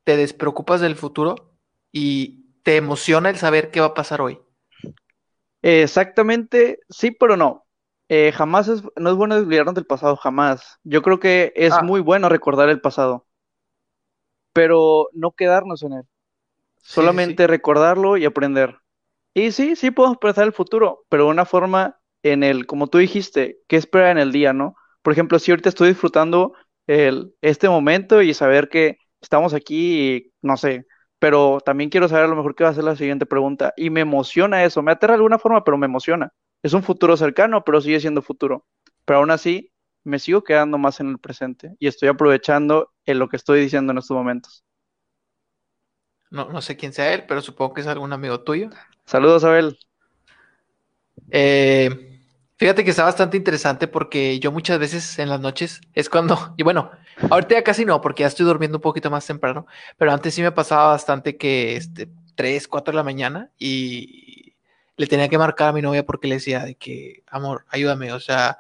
[0.04, 1.56] te despreocupas del futuro
[1.92, 4.40] y te emociona el saber qué va a pasar hoy.
[5.62, 7.66] Exactamente, sí, pero no.
[8.10, 10.80] Eh, jamás es, no es bueno olvidarnos del pasado, jamás.
[10.84, 11.84] Yo creo que es ah.
[11.84, 13.28] muy bueno recordar el pasado,
[14.52, 16.04] pero no quedarnos en él.
[16.84, 18.78] Solamente recordarlo y aprender.
[19.34, 23.00] Y sí, sí podemos pensar el futuro, pero de una forma en el, como tú
[23.00, 24.76] dijiste, qué espera en el día, ¿no?
[25.02, 26.54] Por ejemplo, si ahorita estoy disfrutando
[26.88, 30.86] el, este momento y saber que estamos aquí, no sé,
[31.20, 33.74] pero también quiero saber a lo mejor qué va a ser la siguiente pregunta.
[33.78, 36.32] Y me emociona eso, me aterra de alguna forma, pero me emociona.
[36.62, 38.66] Es un futuro cercano, pero sigue siendo futuro.
[39.06, 39.72] Pero aún así,
[40.04, 43.92] me sigo quedando más en el presente y estoy aprovechando en lo que estoy diciendo
[43.92, 44.64] en estos momentos.
[46.34, 48.70] No, no sé quién sea él, pero supongo que es algún amigo tuyo.
[49.06, 49.78] Saludos, Abel.
[51.32, 52.14] Eh,
[52.64, 56.64] Fíjate que está bastante interesante porque yo muchas veces en las noches es cuando, y
[56.64, 56.92] bueno,
[57.30, 59.68] ahorita ya casi no, porque ya estoy durmiendo un poquito más temprano,
[59.98, 64.56] pero antes sí me pasaba bastante que este, 3, 4 de la mañana y
[64.96, 68.22] le tenía que marcar a mi novia porque le decía de que, amor, ayúdame, o
[68.22, 68.60] sea,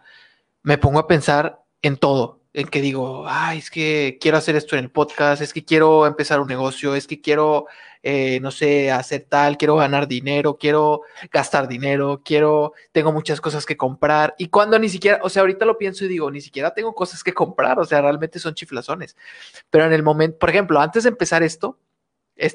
[0.63, 4.75] me pongo a pensar en todo, en que digo, ay, es que quiero hacer esto
[4.75, 7.65] en el podcast, es que quiero empezar un negocio, es que quiero
[8.05, 13.65] eh, no sé, hacer tal, quiero ganar dinero, quiero gastar dinero, quiero, tengo muchas cosas
[13.65, 14.35] que comprar.
[14.37, 17.23] Y cuando ni siquiera, o sea, ahorita lo pienso y digo, ni siquiera tengo cosas
[17.23, 19.15] que comprar, o sea, realmente son chiflazones.
[19.69, 21.79] Pero en el momento, por ejemplo, antes de empezar esto,
[22.35, 22.51] eh,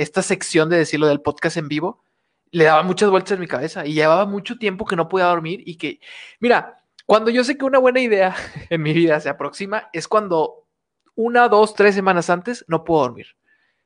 [0.00, 2.04] esta sección de decirlo del podcast en vivo,
[2.52, 5.62] le daba muchas vueltas en mi cabeza y llevaba mucho tiempo que no podía dormir
[5.66, 6.00] y que,
[6.38, 6.81] mira,
[7.12, 8.34] cuando yo sé que una buena idea
[8.70, 10.66] en mi vida se aproxima, es cuando
[11.14, 13.26] una, dos, tres semanas antes no puedo dormir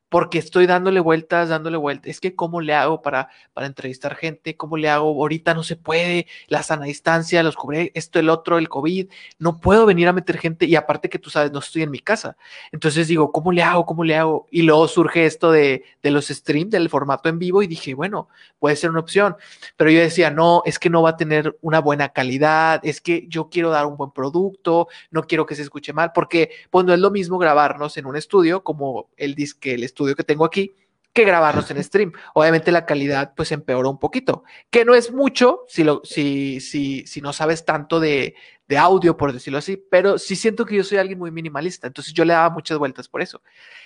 [0.09, 2.11] porque estoy dándole vueltas, dándole vueltas.
[2.11, 5.77] Es que cómo le hago para, para entrevistar gente, cómo le hago, ahorita no se
[5.77, 10.13] puede, la sana distancia, los cubre, esto, el otro, el COVID, no puedo venir a
[10.13, 12.37] meter gente y aparte que tú sabes, no estoy en mi casa.
[12.71, 13.85] Entonces digo, ¿cómo le hago?
[13.85, 14.47] ¿Cómo le hago?
[14.51, 18.29] Y luego surge esto de, de los streams, del formato en vivo y dije, bueno,
[18.61, 19.37] puede ser una opción.
[19.77, 23.27] Pero yo decía, no, es que no va a tener una buena calidad, es que
[23.29, 26.95] yo quiero dar un buen producto, no quiero que se escuche mal, porque pues no
[26.95, 30.75] es lo mismo grabarnos en un estudio como el disque, el estudio que tengo aquí
[31.17, 32.13] que grabarnos en stream.
[32.35, 37.07] Obviamente la calidad pues empeoró un poquito, que no es mucho si, lo, si, si,
[37.07, 38.35] si no sabes tanto de,
[38.69, 42.13] de, audio, por decirlo así, pero sí siento que yo soy alguien muy minimalista, entonces
[42.13, 43.41] yo le daba muchas vueltas por eso.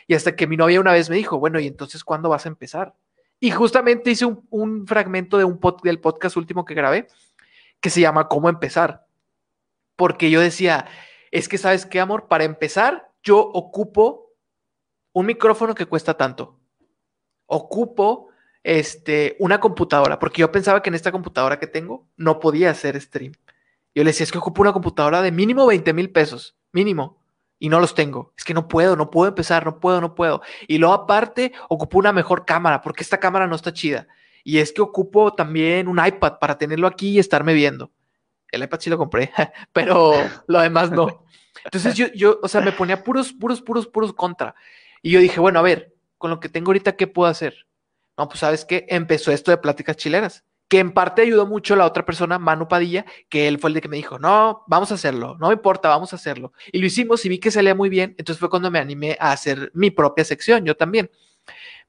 [0.08, 2.48] Y hasta que mi novia una vez me dijo, bueno, ¿y entonces cuándo vas a
[2.48, 2.94] empezar?
[3.38, 7.06] Y justamente hice un, un fragmento de un pod, del podcast último que grabé,
[7.80, 9.06] que se llama ¿Cómo empezar?
[9.94, 10.86] Porque yo decía,
[11.30, 14.29] es que sabes qué, amor, para empezar, yo ocupo
[15.12, 16.58] un micrófono que cuesta tanto.
[17.46, 18.28] Ocupo
[18.62, 23.00] este, una computadora, porque yo pensaba que en esta computadora que tengo no podía hacer
[23.00, 23.32] stream.
[23.94, 27.20] Yo le decía, es que ocupo una computadora de mínimo 20 mil pesos, mínimo,
[27.58, 28.32] y no los tengo.
[28.36, 30.42] Es que no puedo, no puedo empezar, no puedo, no puedo.
[30.68, 34.06] Y luego aparte, ocupo una mejor cámara, porque esta cámara no está chida.
[34.44, 37.90] Y es que ocupo también un iPad para tenerlo aquí y estarme viendo.
[38.50, 39.30] El iPad sí lo compré,
[39.72, 40.14] pero
[40.46, 41.24] lo demás no.
[41.64, 44.54] Entonces yo, yo, o sea, me ponía puros, puros, puros, puros contra.
[45.02, 47.66] Y yo dije, bueno, a ver, con lo que tengo ahorita, ¿qué puedo hacer?
[48.18, 51.86] No, pues sabes qué, empezó esto de pláticas chileras, que en parte ayudó mucho la
[51.86, 54.94] otra persona, Manu Padilla, que él fue el de que me dijo, no, vamos a
[54.94, 56.52] hacerlo, no me importa, vamos a hacerlo.
[56.70, 59.32] Y lo hicimos y vi que salía muy bien, entonces fue cuando me animé a
[59.32, 61.10] hacer mi propia sección, yo también.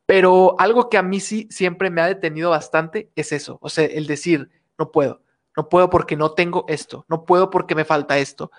[0.06, 3.86] Pero algo que a mí sí siempre me ha detenido bastante es eso, o sea,
[3.86, 5.22] el decir, no puedo,
[5.58, 8.52] no puedo porque no tengo esto, no puedo porque me falta esto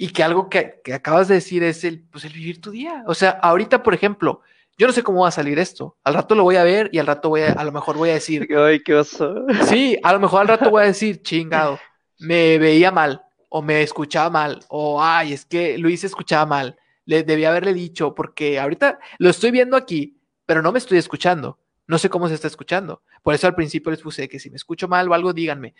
[0.00, 3.02] y que algo que, acabas de decir es el, pues el vivir tu día.
[3.08, 4.42] O sea, ahorita, por ejemplo,
[4.78, 5.98] yo no sé cómo va a salir esto.
[6.04, 8.10] Al rato lo voy a ver y al rato voy a, a lo mejor voy
[8.10, 8.48] a decir.
[8.56, 9.44] Ay, qué oso.
[9.64, 11.80] Sí, a lo mejor al rato voy a decir, chingado,
[12.20, 17.24] me veía mal, o me escuchaba mal, o ay, es que Luis escuchaba mal, le
[17.24, 21.58] debía haberle dicho, porque ahorita lo estoy viendo aquí, pero no me estoy escuchando.
[21.88, 23.02] No sé cómo se está escuchando.
[23.22, 25.74] Por eso al principio les puse que si me escucho mal o algo, díganme.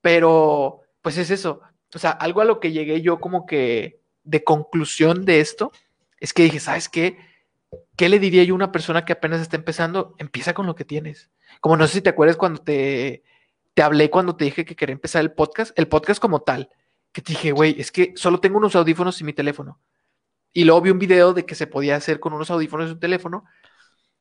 [0.00, 1.60] Pero, pues es eso.
[1.94, 5.72] O sea, algo a lo que llegué yo como que de conclusión de esto
[6.18, 7.18] es que dije, ¿sabes qué?
[7.96, 10.14] ¿Qué le diría yo a una persona que apenas está empezando?
[10.18, 11.30] Empieza con lo que tienes.
[11.60, 13.22] Como no sé si te acuerdas cuando te,
[13.74, 16.70] te hablé, cuando te dije que quería empezar el podcast, el podcast como tal,
[17.12, 19.80] que te dije, güey, es que solo tengo unos audífonos y mi teléfono.
[20.52, 23.00] Y luego vi un video de que se podía hacer con unos audífonos y un
[23.00, 23.44] teléfono.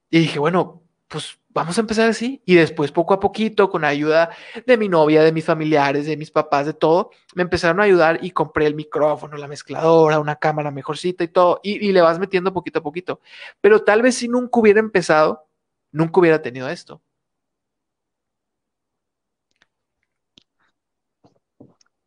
[0.10, 0.83] Y dije, bueno,
[1.14, 2.42] pues vamos a empezar así.
[2.44, 4.32] Y después, poco a poquito, con ayuda
[4.66, 8.20] de mi novia, de mis familiares, de mis papás, de todo, me empezaron a ayudar
[8.24, 11.60] y compré el micrófono, la mezcladora, una cámara mejorcita y todo.
[11.64, 13.22] Y, le vas metiendo poquito a poquito.
[13.62, 15.48] Pero tal vez si nunca hubiera empezado,
[15.92, 17.02] nunca hubiera tenido esto.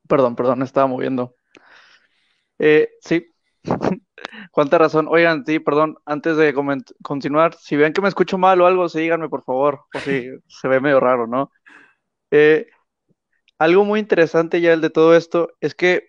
[0.09, 1.37] Perdón, perdón, me estaba moviendo.
[2.59, 3.35] Eh, sí,
[4.57, 5.07] cuánta razón.
[5.11, 6.55] Oigan, sí, perdón, antes de
[7.03, 10.31] continuar, si ven que me escucho mal o algo, sí, díganme por favor, o si
[10.49, 11.53] se ve medio raro, ¿no?
[12.31, 12.67] Eh,
[13.59, 16.09] algo muy interesante ya el de todo esto es que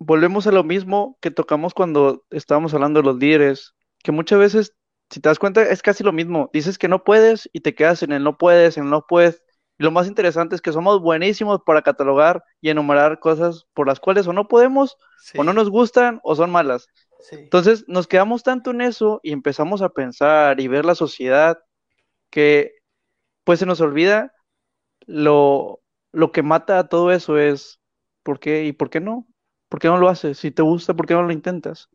[0.00, 4.74] volvemos a lo mismo que tocamos cuando estábamos hablando de los líderes, que muchas veces,
[5.08, 6.50] si te das cuenta, es casi lo mismo.
[6.52, 9.40] Dices que no puedes y te quedas en el no puedes, en el no puedes,
[9.78, 14.00] y lo más interesante es que somos buenísimos para catalogar y enumerar cosas por las
[14.00, 14.96] cuales o no podemos,
[15.36, 16.88] o no nos gustan, o son malas.
[17.30, 21.58] Entonces nos quedamos tanto en eso y empezamos a pensar y ver la sociedad
[22.30, 22.74] que
[23.44, 24.32] pues se nos olvida
[25.06, 27.80] lo, lo que mata a todo eso es
[28.22, 29.26] ¿por qué y por qué no?
[29.68, 30.38] ¿Por qué no lo haces?
[30.38, 31.88] Si te gusta, ¿por qué no lo intentas?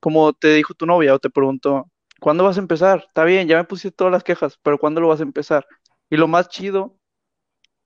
[0.00, 1.90] Como te dijo tu novia o te preguntó,
[2.20, 3.04] ¿cuándo vas a empezar?
[3.08, 5.66] Está bien, ya me pusiste todas las quejas, pero ¿cuándo lo vas a empezar?
[6.10, 6.96] Y lo más chido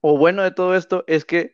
[0.01, 1.53] o bueno de todo esto es que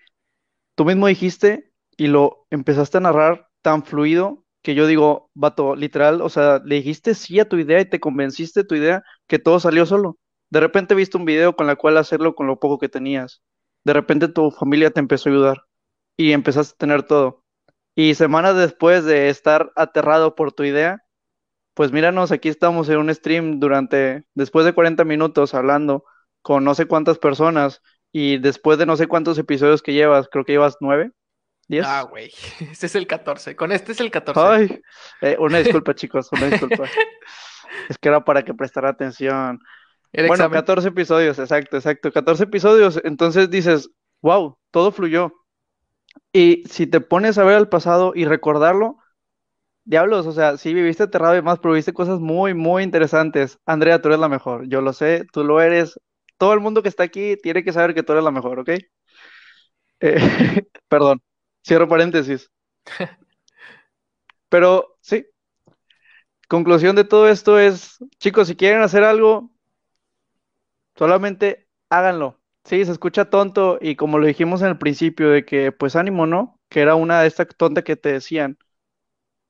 [0.75, 6.21] tú mismo dijiste y lo empezaste a narrar tan fluido que yo digo, vato, literal,
[6.21, 9.39] o sea, le dijiste sí a tu idea y te convenciste de tu idea que
[9.39, 10.19] todo salió solo.
[10.51, 13.41] De repente viste un video con la cual hacerlo con lo poco que tenías.
[13.85, 15.63] De repente tu familia te empezó a ayudar
[16.19, 17.45] y empezaste a tener todo.
[17.95, 21.03] Y semanas después de estar aterrado por tu idea,
[21.73, 26.05] pues míranos, aquí estamos en un stream durante, después de 40 minutos hablando
[26.43, 27.81] con no sé cuántas personas
[28.13, 31.13] y después de no sé cuántos episodios que llevas, creo que llevas nueve,
[31.85, 32.33] Ah, güey,
[32.73, 33.57] este es el 14.
[33.57, 34.41] Con este es el 14.
[34.41, 34.81] Ay,
[35.21, 36.85] eh, una disculpa, chicos, una disculpa.
[37.89, 39.61] es que era para que prestara atención.
[40.13, 42.13] bueno, 14 episodios, exacto, exacto.
[42.13, 43.01] 14 episodios.
[43.05, 43.91] Entonces dices,
[44.23, 45.33] wow, todo fluyó.
[46.33, 48.99] Y si te pones a ver al pasado y recordarlo,
[49.85, 53.59] diablos, o sea, sí viviste aterrado y más, pero viste cosas muy, muy interesantes.
[53.67, 54.69] Andrea, tú eres la mejor.
[54.69, 55.99] Yo lo sé, tú lo eres
[56.39, 58.71] todo el mundo que está aquí tiene que saber que tú eres la mejor, ¿ok?
[60.01, 60.15] Eh,
[60.89, 61.21] perdón,
[61.69, 62.51] cierro paréntesis.
[64.49, 65.27] Pero sí,
[66.49, 69.51] conclusión de todo esto es, chicos, si quieren hacer algo,
[70.97, 72.41] solamente háganlo.
[72.65, 76.27] Sí, se escucha tonto y como lo dijimos en el principio de que pues ánimo,
[76.27, 76.59] ¿no?
[76.69, 78.59] Que era una de estas tontas que te decían.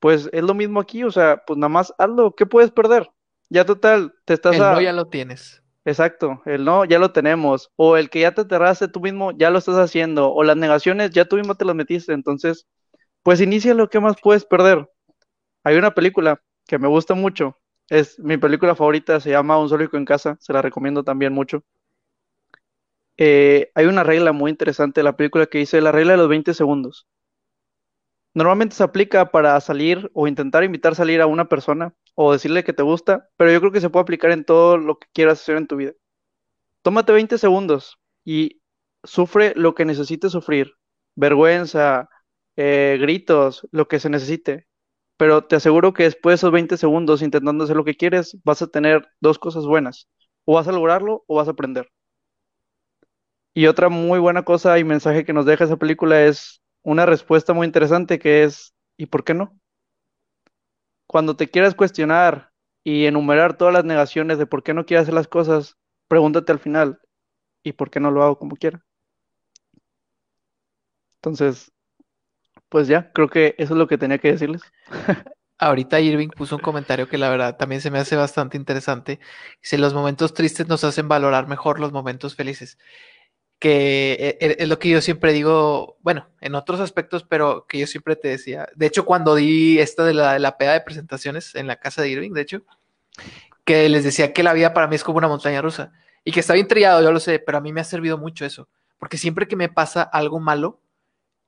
[0.01, 3.11] Pues es lo mismo aquí, o sea, pues nada más hazlo, ¿qué puedes perder?
[3.49, 5.63] Ya total, te estás el no ya lo tienes.
[5.89, 9.49] Exacto, el no ya lo tenemos, o el que ya te aterraste tú mismo ya
[9.51, 12.67] lo estás haciendo, o las negaciones ya tú mismo te las metiste, entonces,
[13.23, 14.91] pues inicia lo que más puedes perder.
[15.65, 17.59] Hay una película que me gusta mucho,
[17.91, 21.65] es mi película favorita, se llama Un solo en casa, se la recomiendo también mucho.
[23.19, 26.29] Eh, hay una regla muy interesante de la película que dice la regla de los
[26.29, 27.07] 20 segundos.
[28.35, 32.65] Normalmente se aplica para salir o intentar invitar a salir a una persona o decirle
[32.65, 35.41] que te gusta, pero yo creo que se puede aplicar en todo lo que quieras
[35.41, 35.93] hacer en tu vida.
[36.83, 38.61] Tómate 20 segundos y
[39.05, 40.73] sufre lo que necesites sufrir,
[41.15, 42.09] vergüenza,
[42.57, 44.67] eh, gritos, lo que se necesite.
[45.17, 48.63] Pero te aseguro que después de esos 20 segundos intentando hacer lo que quieres, vas
[48.63, 50.09] a tener dos cosas buenas.
[50.45, 51.89] O vas a lograrlo o vas a aprender.
[53.55, 57.53] Y otra muy buena cosa y mensaje que nos deja esa película es una respuesta
[57.55, 59.57] muy interesante que es, ¿y por qué no?
[61.09, 62.53] Cuando te quieras cuestionar
[62.85, 66.61] y enumerar todas las negaciones de por qué no quieres hacer las cosas, pregúntate al
[66.61, 67.01] final,
[67.65, 68.85] ¿y por qué no lo hago como quiera?
[71.17, 71.73] Entonces,
[72.69, 74.63] pues ya, creo que eso es lo que tenía que decirles.
[75.59, 79.19] Ahorita Irving puso un comentario que la verdad también se me hace bastante interesante.
[79.61, 82.79] Dice, los momentos tristes nos hacen valorar mejor los momentos felices
[83.59, 87.79] que e, e, es lo que yo siempre digo, bueno, en otros aspectos, pero que
[87.79, 88.69] yo siempre te decía.
[88.77, 92.03] De hecho, cuando di esta de la, de la peda de presentaciones en la casa
[92.03, 92.63] de Irving, de hecho,
[93.65, 95.93] que les decía que la vida para mí es como una montaña rusa
[96.25, 98.45] y que está bien trillado, yo lo sé, pero a mí me ha servido mucho
[98.45, 100.81] eso, porque siempre que me pasa algo malo,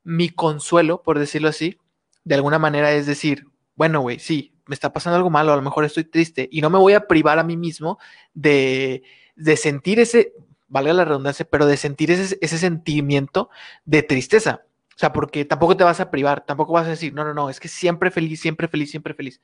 [0.03, 1.79] mi consuelo, por decirlo así,
[2.25, 5.63] de alguna manera es decir, bueno, güey, sí, me está pasando algo malo, a lo
[5.63, 7.99] mejor estoy triste y no me voy a privar a mí mismo
[8.35, 9.03] de,
[9.35, 10.33] de sentir ese,
[10.71, 13.51] valga la redundancia, pero de sentir ese, ese sentimiento
[13.85, 14.63] de tristeza.
[14.97, 17.51] O sea, porque tampoco te vas a privar, tampoco vas a decir, no, no, no,
[17.51, 19.43] es que siempre feliz, siempre feliz, siempre feliz.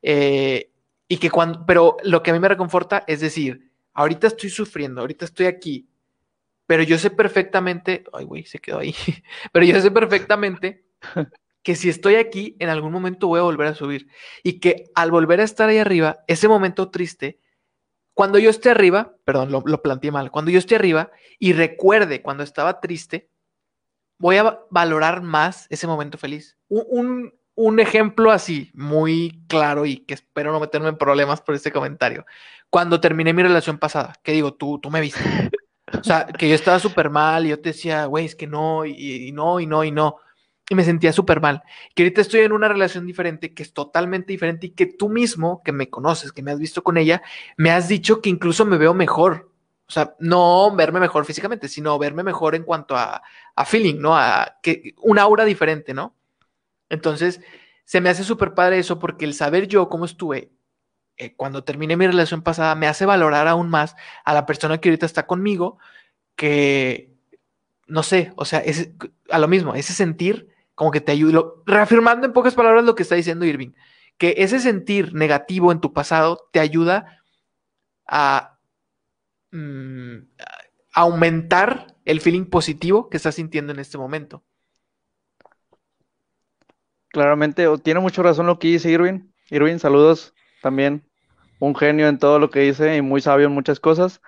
[0.00, 0.70] Eh,
[1.08, 5.00] y que cuando, pero lo que a mí me reconforta es decir, ahorita estoy sufriendo,
[5.00, 5.88] ahorita estoy aquí,
[6.66, 8.94] pero yo sé perfectamente, ay, güey, se quedó ahí,
[9.52, 10.84] pero yo sé perfectamente
[11.64, 14.06] que si estoy aquí, en algún momento voy a volver a subir.
[14.44, 17.39] Y que al volver a estar ahí arriba, ese momento triste,
[18.20, 22.20] cuando yo esté arriba, perdón, lo, lo planteé mal, cuando yo esté arriba y recuerde
[22.20, 23.30] cuando estaba triste,
[24.18, 26.58] voy a valorar más ese momento feliz.
[26.68, 31.72] Un, un, ejemplo así, muy claro y que espero no meterme en problemas por este
[31.72, 32.26] comentario.
[32.68, 35.22] Cuando terminé mi relación pasada, que digo, tú, tú me viste.
[35.98, 38.84] O sea, que yo estaba súper mal y yo te decía, güey, es que no,
[38.84, 40.16] y no, y no, y no
[40.70, 41.64] y me sentía súper mal.
[41.94, 45.62] Que ahorita estoy en una relación diferente, que es totalmente diferente y que tú mismo,
[45.64, 47.22] que me conoces, que me has visto con ella,
[47.56, 49.50] me has dicho que incluso me veo mejor.
[49.88, 53.20] O sea, no verme mejor físicamente, sino verme mejor en cuanto a,
[53.66, 54.16] feeling, ¿no?
[54.16, 56.14] A que un aura diferente, ¿no?
[56.88, 57.40] Entonces,
[57.84, 60.52] se me hace súper padre eso porque el saber yo cómo estuve
[61.16, 64.88] eh, cuando terminé mi relación pasada me hace valorar aún más a la persona que
[64.88, 65.78] ahorita está conmigo,
[66.36, 67.12] que,
[67.88, 68.90] no sé, o sea, es
[69.30, 70.49] a lo mismo, ese sentir
[70.80, 73.72] como que te ayuda, reafirmando en pocas palabras lo que está diciendo Irving,
[74.16, 77.20] que ese sentir negativo en tu pasado te ayuda
[78.06, 78.58] a,
[79.50, 80.20] mm,
[80.94, 84.42] aumentar el feeling positivo que estás sintiendo en este momento.
[87.08, 89.30] Claramente, tiene mucha razón lo que dice Irving.
[89.50, 91.06] Irving, saludos también.
[91.58, 94.22] Un genio en todo lo que dice y muy sabio en muchas cosas.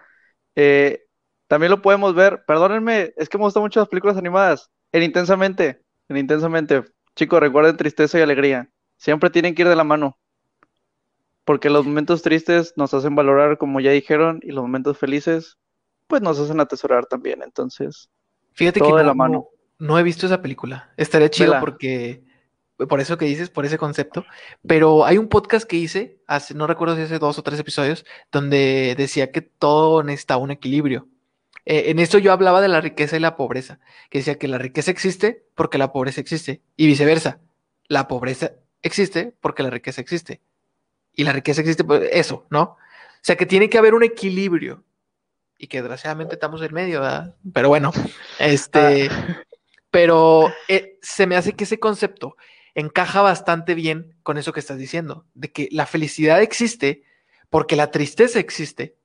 [0.55, 1.07] Eh,
[1.47, 4.71] también lo podemos ver, perdónenme, es que me gustan mucho las películas animadas.
[4.93, 5.82] En Intensamente,
[6.21, 6.85] intensamente.
[7.15, 8.71] Chicos, recuerden tristeza y alegría.
[8.97, 10.19] Siempre tienen que ir de la mano.
[11.45, 15.59] Porque los momentos tristes nos hacen valorar, como ya dijeron, y los momentos felices,
[16.07, 17.43] pues nos hacen atesorar también.
[17.43, 18.11] Entonces,
[18.53, 19.49] fíjate que no, de la mano.
[19.79, 20.93] No, he visto esa película.
[20.97, 22.23] Estaría chido porque,
[22.89, 24.25] por eso que dices, por ese concepto.
[24.67, 28.05] Pero hay un podcast que hice, hace, no recuerdo si hace dos o tres episodios,
[28.31, 31.09] donde decía que todo necesita un equilibrio.
[31.65, 33.79] Eh, en esto yo hablaba de la riqueza y la pobreza,
[34.11, 37.41] que decía que la riqueza existe porque la pobreza existe, y viceversa.
[37.87, 38.53] La pobreza
[38.83, 40.41] existe porque la riqueza existe.
[41.15, 42.63] Y la riqueza existe por eso, ¿no?
[42.63, 44.85] O sea que tiene que haber un equilibrio.
[45.59, 47.37] Y que desgraciadamente estamos en medio, ¿verdad?
[47.53, 47.93] Pero bueno,
[48.41, 49.09] este.
[49.11, 49.43] Ah.
[49.91, 52.37] Pero eh, se me hace que ese concepto
[52.75, 57.05] encaja bastante bien con eso que estás diciendo, de que la felicidad existe
[57.51, 58.97] porque la tristeza existe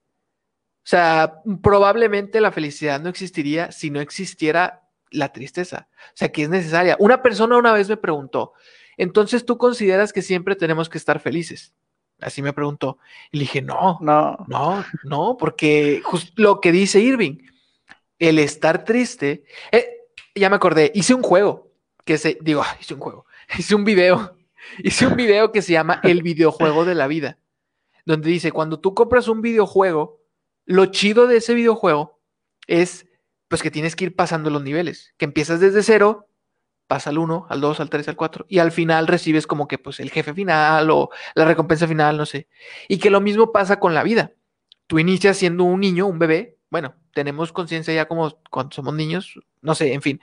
[0.87, 5.89] o sea, probablemente la felicidad no existiría si no existiera la tristeza.
[5.91, 6.95] O sea, que es necesaria.
[6.97, 8.53] Una persona una vez me preguntó,
[8.95, 11.73] entonces tú consideras que siempre tenemos que estar felices.
[12.21, 12.99] Así me preguntó.
[13.33, 17.39] Y le dije, no, no, no, no, porque justo lo que dice Irving,
[18.17, 19.89] el estar triste, eh,
[20.35, 21.69] ya me acordé, hice un juego,
[22.05, 23.25] que se, digo, hice un juego,
[23.57, 24.37] hice un video,
[24.77, 27.39] hice un video que se llama El videojuego de la vida,
[28.05, 30.21] donde dice, cuando tú compras un videojuego,
[30.67, 32.19] lo chido de ese videojuego
[32.67, 33.07] es
[33.47, 36.27] pues que tienes que ir pasando los niveles, que empiezas desde cero,
[36.85, 39.77] pasa al 1, al 2, al 3, al 4, y al final recibes como que
[39.77, 42.49] pues el jefe final o la recompensa final, no sé.
[42.89, 44.33] Y que lo mismo pasa con la vida.
[44.87, 49.39] Tú inicias siendo un niño, un bebé, bueno, tenemos conciencia ya como cuando somos niños,
[49.61, 50.19] no sé, en fin.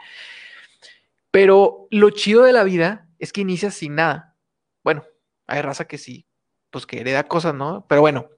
[1.31, 4.37] Pero lo chido de la vida es que inicias sin nada.
[4.83, 5.05] Bueno,
[5.47, 6.27] hay raza que sí,
[6.69, 7.87] pues que hereda cosas, ¿no?
[7.89, 8.29] Pero bueno,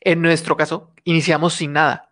[0.00, 2.10] en nuestro caso, iniciamos sin nada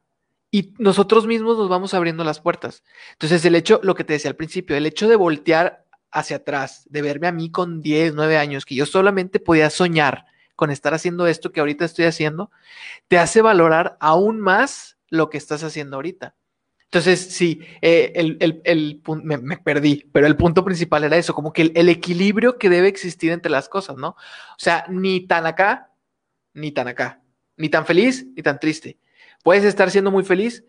[0.50, 2.82] y nosotros mismos nos vamos abriendo las puertas.
[3.12, 6.84] Entonces, el hecho, lo que te decía al principio, el hecho de voltear hacia atrás,
[6.88, 10.24] de verme a mí con 10, 9 años, que yo solamente podía soñar
[10.56, 12.50] con estar haciendo esto que ahorita estoy haciendo,
[13.08, 16.34] te hace valorar aún más lo que estás haciendo ahorita.
[16.84, 21.52] Entonces, sí, eh, el, el, el me, perdí, pero el punto principal era eso, como
[21.52, 24.08] que el, el, equilibrio que debe existir entre las cosas, ¿no?
[24.08, 25.92] O sea, ni tan acá,
[26.54, 27.20] ni tan acá
[27.58, 28.98] ni tan feliz ni tan triste.
[29.42, 30.64] Puedes estar siendo muy feliz,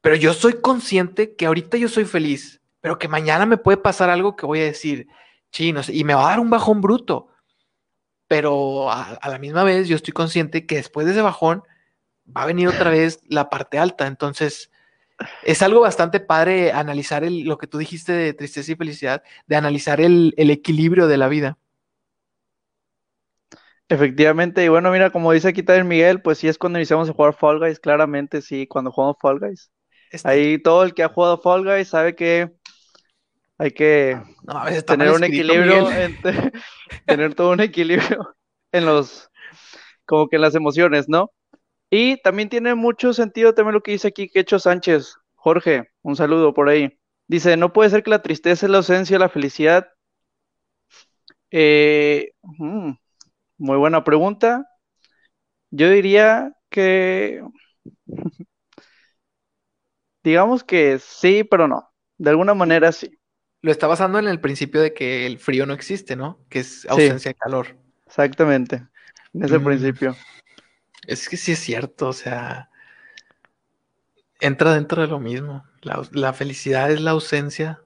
[0.00, 4.10] pero yo soy consciente que ahorita yo soy feliz, pero que mañana me puede pasar
[4.10, 5.08] algo que voy a decir,
[5.50, 7.28] chinos, y me va a dar un bajón bruto.
[8.28, 11.62] Pero a, la misma vez yo estoy consciente que después de ese bajón
[12.36, 14.06] va a venir otra vez la parte alta.
[14.06, 14.70] Entonces,
[15.42, 19.56] es algo bastante padre analizar el, lo que tú dijiste de tristeza y felicidad, de
[19.56, 21.58] analizar el equilibrio de la vida.
[23.90, 27.12] Efectivamente, y bueno, mira, como dice aquí también Miguel, pues sí es cuando iniciamos a
[27.14, 29.70] jugar Fall Guys, claramente sí, cuando jugamos Fall Guys.
[30.10, 30.28] Este...
[30.28, 32.52] Ahí todo el que ha jugado Fall Guys sabe que
[33.56, 36.52] hay que no, tener un equilibrio, entre,
[37.06, 38.36] tener todo un equilibrio
[38.72, 39.30] en los,
[40.04, 41.32] como que en las emociones, ¿no?
[41.90, 45.16] Y también tiene mucho sentido también lo que dice aquí Quecho Sánchez.
[45.34, 46.98] Jorge, un saludo por ahí.
[47.26, 49.88] Dice, no puede ser que la tristeza es la ausencia de la felicidad.
[51.50, 52.92] Eh, mm,
[53.58, 54.66] muy buena pregunta.
[55.70, 57.42] Yo diría que,
[60.22, 61.90] digamos que sí, pero no.
[62.18, 63.18] De alguna manera sí.
[63.60, 66.44] Lo está basando en el principio de que el frío no existe, ¿no?
[66.48, 67.76] Que es ausencia de calor.
[68.06, 68.86] Exactamente,
[69.34, 69.64] en ese Mm.
[69.64, 70.16] principio.
[71.08, 72.70] Es que sí es cierto, o sea,
[74.40, 75.64] entra dentro de lo mismo.
[75.82, 77.80] La, la felicidad es la ausencia.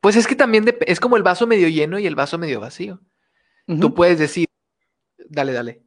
[0.00, 3.00] Pues es que también es como el vaso medio lleno y el vaso medio vacío.
[3.80, 4.46] Tú puedes decir,
[5.28, 5.82] dale, dale.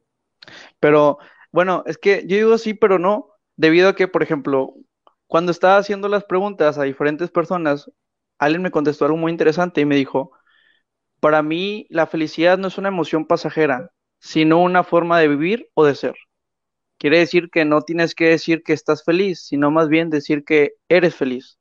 [0.80, 1.18] Pero
[1.52, 4.74] bueno, es que yo digo sí, pero no, debido a que, por ejemplo,
[5.26, 7.90] cuando estaba haciendo las preguntas a diferentes personas,
[8.38, 10.32] alguien me contestó algo muy interesante y me dijo,
[11.20, 15.84] para mí la felicidad no es una emoción pasajera, sino una forma de vivir o
[15.84, 16.14] de ser.
[16.98, 20.74] Quiere decir que no tienes que decir que estás feliz, sino más bien decir que
[20.88, 21.58] eres feliz.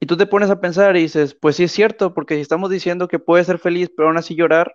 [0.00, 2.70] Y tú te pones a pensar y dices, pues sí es cierto, porque si estamos
[2.70, 4.74] diciendo que puedes ser feliz, pero aún así llorar,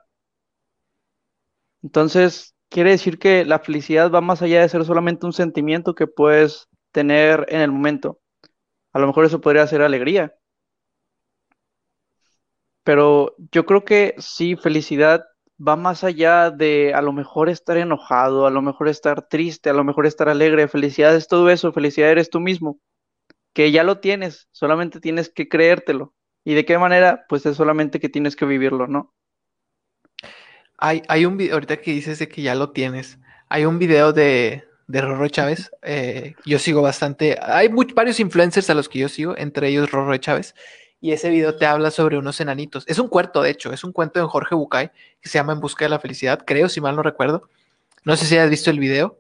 [1.86, 6.08] entonces quiere decir que la felicidad va más allá de ser solamente un sentimiento que
[6.08, 8.20] puedes tener en el momento.
[8.94, 10.36] A lo mejor eso podría ser alegría,
[12.84, 15.26] pero yo creo que sí, felicidad
[15.60, 19.74] va más allá de a lo mejor estar enojado, a lo mejor estar triste, a
[19.74, 20.68] lo mejor estar alegre.
[20.68, 22.80] Felicidad es todo eso, felicidad eres tú mismo,
[23.54, 26.16] que ya lo tienes, solamente tienes que creértelo.
[26.46, 27.26] ¿Y de qué manera?
[27.30, 29.14] Pues es solamente que tienes que vivirlo, ¿no?
[30.78, 33.18] Hay, hay un video, ahorita que dices de que ya lo tienes,
[33.50, 35.72] hay un video de, de Rorro Chávez.
[35.82, 40.18] eh, yo sigo bastante, hay varios influencers a los que yo sigo, entre ellos Rorro
[40.18, 40.56] Chávez.
[41.02, 42.84] Y ese video te habla sobre unos enanitos.
[42.88, 44.90] Es un cuento, de hecho, es un cuento de Jorge Bucay
[45.22, 47.48] que se llama En busca de la felicidad, creo, si mal no recuerdo.
[48.06, 49.20] No sé si has visto el video.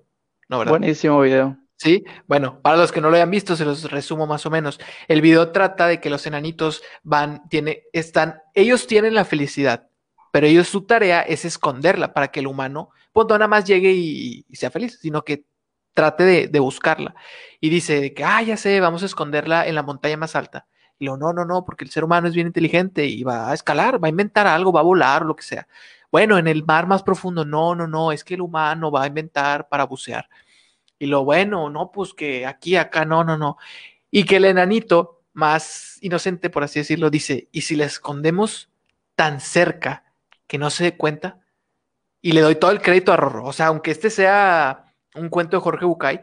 [0.49, 0.72] No, ¿verdad?
[0.72, 1.58] Buenísimo video.
[1.78, 4.80] Sí, bueno, para los que no lo hayan visto, se los resumo más o menos.
[5.08, 9.89] El video trata de que los enanitos van, tiene, están, ellos tienen la felicidad,
[10.36, 13.93] pero ellos su tarea es esconderla para que el humano, pues no nada más llegue
[13.93, 15.45] y, sea feliz, sino que
[15.93, 17.15] trate de, de buscarla.
[17.61, 20.67] Y dice que, ah, ya sé, vamos a esconderla en la montaña más alta.
[20.99, 23.53] Y lo, no, no, no, porque el ser humano es bien inteligente y va a
[23.53, 25.69] escalar, va a inventar algo, va a volar lo que sea.
[26.11, 29.07] Bueno, en el mar más profundo, no, no, no, es que el humano va a
[29.07, 30.27] inventar para bucear.
[30.99, 33.55] Y lo bueno, no, pues que aquí, acá, no, no, no.
[34.11, 38.69] Y que el enanito, más inocente, por así decirlo, dice, ¿y si la escondemos
[39.15, 40.05] tan cerca
[40.48, 41.39] que no se dé cuenta?
[42.22, 43.46] Y le doy todo el crédito a Rorro.
[43.46, 46.22] O sea, aunque este sea un cuento de Jorge Bucay,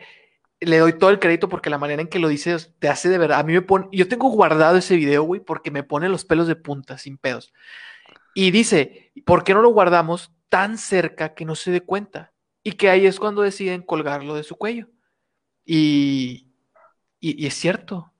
[0.60, 3.18] le doy todo el crédito porque la manera en que lo dice te hace de
[3.18, 3.40] verdad.
[3.40, 6.46] A mí me pone, yo tengo guardado ese video, güey, porque me pone los pelos
[6.46, 7.52] de punta, sin pedos.
[8.34, 12.32] Y dice, ¿por qué no lo guardamos tan cerca que no se dé cuenta?
[12.62, 14.88] Y que ahí es cuando deciden colgarlo de su cuello.
[15.64, 16.52] Y,
[17.20, 18.11] y, y es cierto.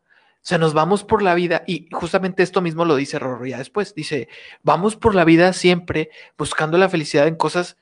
[0.43, 3.59] O sea, nos vamos por la vida, y justamente esto mismo lo dice Rorro ya
[3.59, 3.95] después.
[3.95, 4.29] Dice,
[4.65, 7.77] vamos por la vida siempre buscando la felicidad en cosas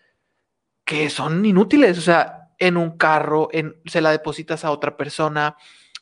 [0.85, 1.97] que son inútiles.
[1.97, 5.57] O sea, en un carro, en, se la depositas a otra persona,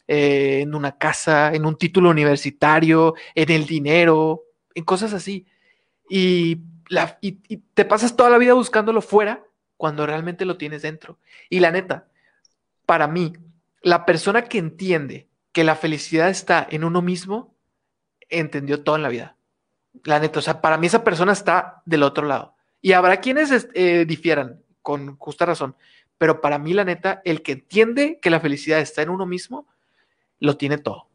[0.08, 4.42] eh, en una casa, en un título universitario, en el dinero,
[4.74, 5.46] en cosas así.
[6.08, 6.62] Y,
[7.74, 9.44] te pasas toda la vida buscándolo fuera
[9.76, 11.18] cuando realmente lo tienes dentro.
[11.50, 12.08] Y la neta,
[12.86, 13.34] para mí,
[13.82, 17.54] la persona que entiende que la felicidad está en uno mismo,
[18.28, 19.36] entendió todo en la vida.
[20.04, 22.54] La neta, o sea, para mí esa persona está del otro lado.
[22.80, 25.74] Y habrá quienes eh, difieran, con justa razón,
[26.18, 29.66] pero para mí, la neta, el que entiende que la felicidad está en uno mismo,
[30.40, 31.06] lo tiene todo.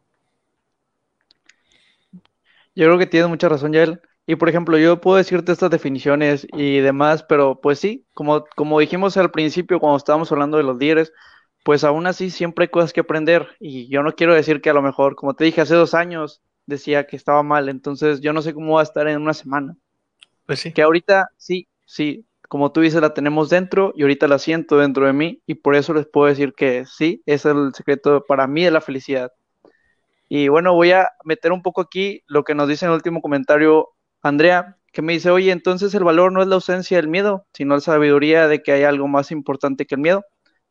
[2.75, 4.01] Yo creo que tienes mucha razón, Yael.
[4.25, 8.79] Y por ejemplo, yo puedo decirte estas definiciones y demás, pero pues sí, como, como
[8.79, 11.11] dijimos al principio cuando estábamos hablando de los líderes,
[11.64, 13.47] pues aún así siempre hay cosas que aprender.
[13.59, 16.41] Y yo no quiero decir que a lo mejor, como te dije, hace dos años
[16.66, 19.76] decía que estaba mal, entonces yo no sé cómo va a estar en una semana.
[20.45, 20.74] Pues sí.
[20.74, 25.05] Que ahorita sí, sí, como tú dices, la tenemos dentro y ahorita la siento dentro
[25.05, 28.45] de mí y por eso les puedo decir que sí, ese es el secreto para
[28.45, 29.32] mí de la felicidad.
[30.30, 33.22] Y bueno, voy a meter un poco aquí lo que nos dice en el último
[33.22, 33.89] comentario
[34.22, 37.76] Andrea, que me dice, oye, entonces el valor no es la ausencia del miedo, sino
[37.76, 40.24] la sabiduría de que hay algo más importante que el miedo.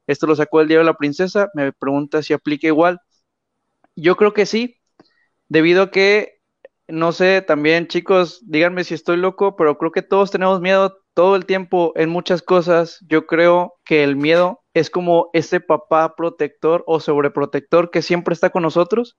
[0.07, 3.01] Esto lo sacó el diario la princesa, me pregunta si aplica igual.
[3.97, 4.77] Yo creo que sí,
[5.49, 6.41] debido a que,
[6.89, 11.37] no sé, también chicos, díganme si estoy loco, pero creo que todos tenemos miedo todo
[11.37, 12.99] el tiempo en muchas cosas.
[13.09, 18.51] Yo creo que el miedo es como ese papá protector o sobreprotector que siempre está
[18.51, 19.17] con nosotros,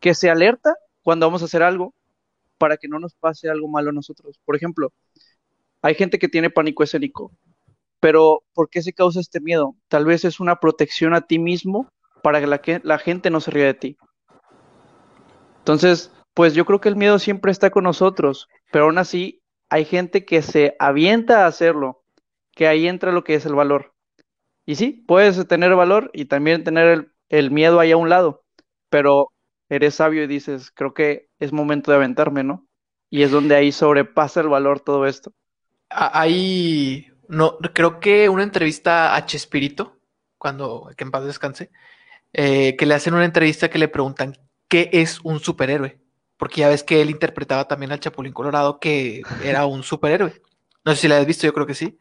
[0.00, 1.94] que se alerta cuando vamos a hacer algo
[2.58, 4.38] para que no nos pase algo malo a nosotros.
[4.44, 4.92] Por ejemplo,
[5.82, 7.32] hay gente que tiene pánico escénico,
[8.00, 9.74] pero ¿por qué se causa este miedo?
[9.88, 11.88] Tal vez es una protección a ti mismo
[12.22, 13.96] para que la, que la gente no se ría de ti.
[15.58, 19.84] Entonces, pues yo creo que el miedo siempre está con nosotros, pero aún así hay
[19.84, 22.04] gente que se avienta a hacerlo,
[22.52, 23.94] que ahí entra lo que es el valor.
[24.64, 28.44] Y sí, puedes tener valor y también tener el, el miedo ahí a un lado,
[28.90, 29.32] pero
[29.68, 32.66] eres sabio y dices, creo que es momento de aventarme, ¿no?
[33.10, 35.32] Y es donde ahí sobrepasa el valor todo esto.
[35.88, 39.98] Hay, no, creo que una entrevista a Chespirito,
[40.38, 41.70] cuando, que en paz descanse,
[42.32, 44.36] eh, que le hacen una entrevista que le preguntan,
[44.68, 45.98] ¿qué es un superhéroe?
[46.36, 50.42] Porque ya ves que él interpretaba también al Chapulín Colorado, que era un superhéroe.
[50.84, 51.98] No sé si la has visto, yo creo que sí.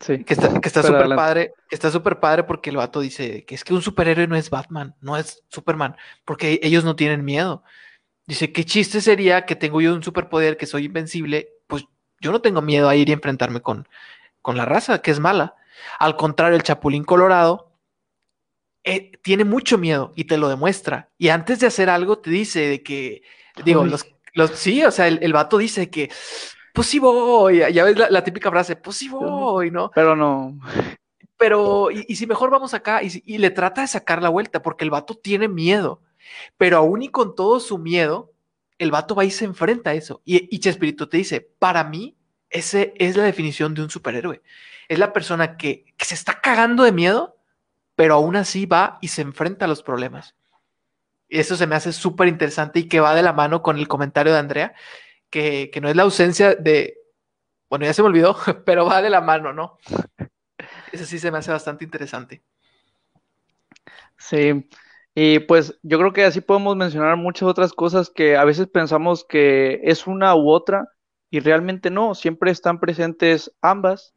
[0.00, 0.24] Sí.
[0.24, 3.54] Que está, que está súper padre, que está súper padre porque el vato dice que
[3.54, 7.62] es que un superhéroe no es Batman, no es Superman, porque ellos no tienen miedo.
[8.26, 11.50] Dice, ¿qué chiste sería que tengo yo un superpoder, que soy invencible?
[11.66, 11.84] Pues
[12.22, 13.86] yo no tengo miedo a ir y enfrentarme con,
[14.40, 15.56] con la raza, que es mala.
[15.98, 17.72] Al contrario, el Chapulín Colorado
[18.84, 21.10] eh, tiene mucho miedo y te lo demuestra.
[21.18, 23.22] Y antes de hacer algo te dice de que,
[23.64, 26.10] digo, los, los, sí, o sea, el, el vato dice que
[26.72, 29.90] pues sí voy, ya ves la, típica frase, pues sí voy, ¿no?
[29.94, 30.58] Pero no.
[31.36, 34.84] Pero, y, si mejor vamos acá, y, y, le trata de sacar la vuelta, porque
[34.84, 36.00] el vato tiene miedo,
[36.56, 38.31] pero aún y con todo su miedo,
[38.82, 40.22] el vato va y se enfrenta a eso.
[40.24, 42.16] Y, y Chespirito te dice, para mí,
[42.50, 44.42] ese es la definición de un superhéroe.
[44.88, 47.36] Es la persona que, que se está cagando de miedo,
[47.94, 50.34] pero aún así va y se enfrenta a los problemas.
[51.28, 53.88] Y eso se me hace súper interesante y que va de la mano con el
[53.88, 54.74] comentario de Andrea,
[55.30, 56.98] que, no es la ausencia de,
[57.70, 59.78] bueno, ya se me olvidó, pero va de la mano, ¿no?
[60.92, 62.42] Eso sí se me hace bastante interesante.
[64.18, 64.68] Sí,
[65.14, 69.24] y pues yo creo que así podemos mencionar muchas otras cosas que a veces pensamos
[69.28, 70.88] que es una u otra
[71.30, 74.14] y realmente no, siempre están presentes ambas,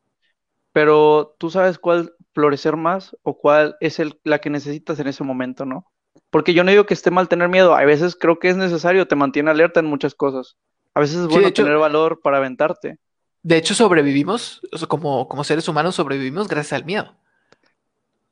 [0.72, 5.24] pero tú sabes cuál florecer más o cuál es el, la que necesitas en ese
[5.24, 5.86] momento, ¿no?
[6.30, 9.08] Porque yo no digo que esté mal tener miedo, a veces creo que es necesario,
[9.08, 10.58] te mantiene alerta en muchas cosas.
[10.94, 13.00] A veces es bueno tener valor para aventarte.
[13.44, 17.16] De hecho, sobrevivimos, como, como seres humanos sobrevivimos gracias al miedo.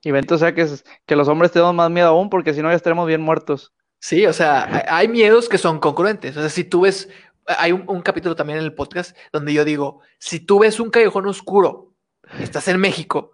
[0.03, 0.67] Y vente, o sea, que,
[1.05, 3.73] que los hombres tenemos más miedo aún, porque si no ya estaremos bien muertos.
[3.99, 6.35] Sí, o sea, hay miedos que son concurrentes.
[6.35, 7.07] O sea, si tú ves,
[7.45, 11.25] hay un, capítulo también en el podcast donde yo digo, si tú ves un callejón
[11.25, 11.93] oscuro
[12.39, 13.31] estás en México,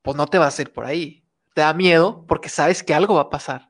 [0.00, 1.22] pues no te vas a ir por ahí.
[1.54, 3.68] Te da miedo porque sabes que algo va a pasar,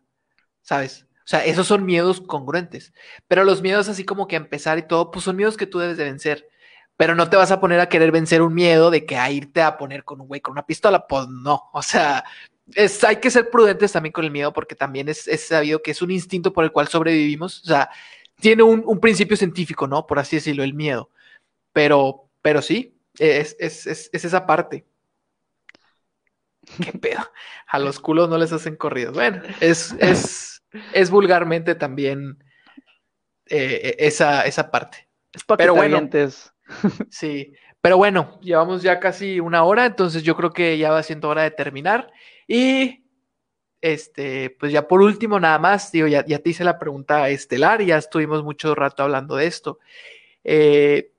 [0.62, 1.06] ¿sabes?
[1.24, 2.92] O sea, esos son miedos congruentes.
[3.26, 5.96] Pero los miedos así como que empezar y todo, pues son miedos que tú debes
[5.96, 6.48] de vencer.
[7.00, 9.62] Pero no te vas a poner a querer vencer un miedo de que a irte
[9.62, 11.06] a poner con un güey con una pistola.
[11.06, 11.70] Pues no.
[11.72, 12.26] O sea,
[12.74, 16.02] es, hay que ser prudentes también con el miedo porque también es, sabido que es
[16.02, 17.62] un instinto por el cual sobrevivimos.
[17.62, 17.88] O sea,
[18.38, 20.06] tiene un, principio científico, ¿no?
[20.06, 21.08] Por así decirlo, el miedo.
[21.72, 24.84] Pero, pero sí, es, es, es esa parte.
[26.84, 27.22] ¿Qué pedo?
[27.66, 29.14] A los culos no les hacen corridos.
[29.14, 32.44] Bueno, es, es, es vulgarmente también
[33.46, 35.08] eh, esa, esa parte.
[35.32, 35.96] Es para pero bueno,
[37.10, 41.28] sí, pero bueno, llevamos ya casi una hora, entonces yo creo que ya va siendo
[41.28, 42.12] hora de terminar.
[42.46, 43.04] Y
[43.80, 47.82] este, pues ya por último, nada más, digo, ya, ya te hice la pregunta estelar,
[47.82, 49.78] ya estuvimos mucho rato hablando de esto.
[50.44, 51.12] Eh,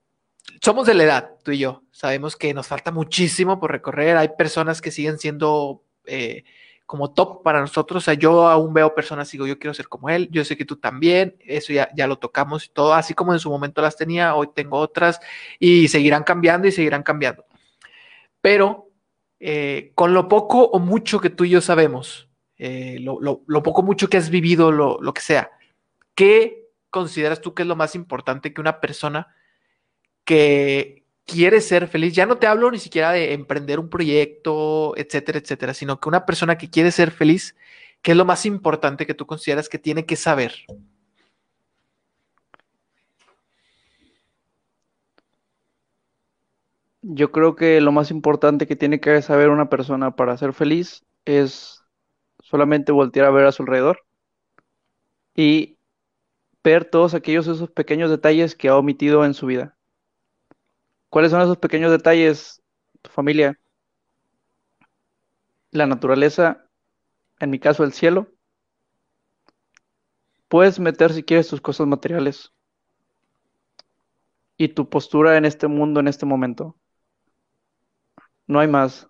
[0.61, 1.83] somos de la edad, tú y yo.
[1.91, 4.17] Sabemos que nos falta muchísimo por recorrer.
[4.17, 6.43] Hay personas que siguen siendo eh,
[6.85, 8.03] como top para nosotros.
[8.03, 10.65] O sea, yo aún veo personas digo, yo quiero ser como él, yo sé que
[10.65, 13.95] tú también, eso ya, ya lo tocamos y todo, así como en su momento las
[13.95, 15.19] tenía, hoy tengo otras
[15.59, 17.45] y seguirán cambiando y seguirán cambiando.
[18.41, 18.89] Pero
[19.39, 23.63] eh, con lo poco o mucho que tú y yo sabemos, eh, lo, lo, lo,
[23.63, 25.51] poco mucho que has vivido, lo, lo que sea,
[26.13, 29.35] ¿qué consideras tú que es lo más importante que una persona
[30.25, 35.39] que, quiere ser feliz, ya no te hablo ni siquiera de emprender un proyecto, etcétera,
[35.39, 37.55] etcétera, sino que una persona que quiere ser feliz,
[38.01, 40.53] ¿qué es lo más importante que tú consideras que tiene que saber?
[47.03, 51.03] Yo creo que lo más importante que tiene que saber una persona para ser feliz
[51.25, 51.83] es
[52.43, 54.03] solamente voltear a ver a su alrededor
[55.35, 55.77] y
[56.63, 59.77] ver todos aquellos esos pequeños detalles que ha omitido en su vida.
[61.11, 62.63] ¿Cuáles son esos pequeños detalles?
[63.01, 63.59] Tu familia,
[65.71, 66.65] la naturaleza,
[67.39, 68.29] en mi caso el cielo.
[70.47, 72.53] Puedes meter si quieres tus cosas materiales
[74.55, 76.77] y tu postura en este mundo en este momento.
[78.47, 79.09] No hay más.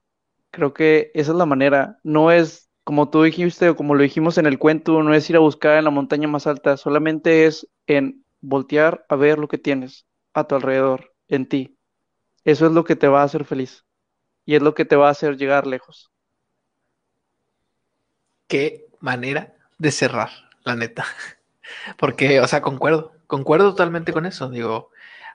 [0.49, 1.99] Creo que esa es la manera.
[2.03, 5.35] No es como tú dijiste o como lo dijimos en el cuento, no es ir
[5.35, 9.59] a buscar en la montaña más alta, solamente es en voltear a ver lo que
[9.59, 11.77] tienes a tu alrededor en ti.
[12.43, 13.85] Eso es lo que te va a hacer feliz
[14.45, 16.11] y es lo que te va a hacer llegar lejos.
[18.47, 20.29] Qué manera de cerrar,
[20.63, 21.05] la neta.
[21.97, 24.49] Porque, o sea, concuerdo, concuerdo totalmente con eso.
[24.49, 24.89] Digo,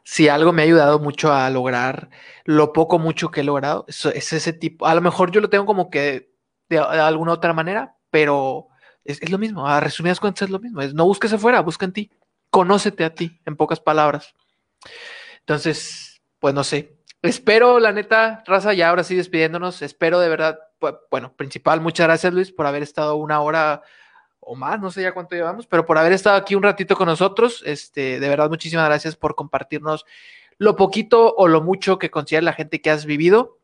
[0.05, 2.11] si algo me ha ayudado mucho a lograr
[2.45, 4.87] lo poco, mucho que he logrado, es, ese tipo.
[4.87, 6.31] A lo mejor yo lo tengo como que
[6.69, 8.69] de, alguna otra manera, pero
[9.05, 9.67] es, lo mismo.
[9.67, 10.81] A resumidas cuentas es lo mismo.
[10.81, 12.11] Es, no busques afuera, busca en ti.
[12.51, 14.35] Conócete a ti, en pocas palabras.
[15.41, 16.96] Entonces, pues no sé.
[17.27, 19.83] Espero, la neta, Raza, ya ahora sí despidiéndonos.
[19.83, 20.59] Espero de verdad,
[21.11, 23.83] bueno, principal, muchas gracias Luis por haber estado una hora
[24.41, 27.07] o más, no sé ya cuánto llevamos, pero por haber estado aquí un ratito con
[27.07, 27.63] nosotros.
[27.67, 30.07] Este, de verdad, muchísimas gracias por compartirnos
[30.59, 33.59] lo poquito o lo mucho que considera la gente que has vivido.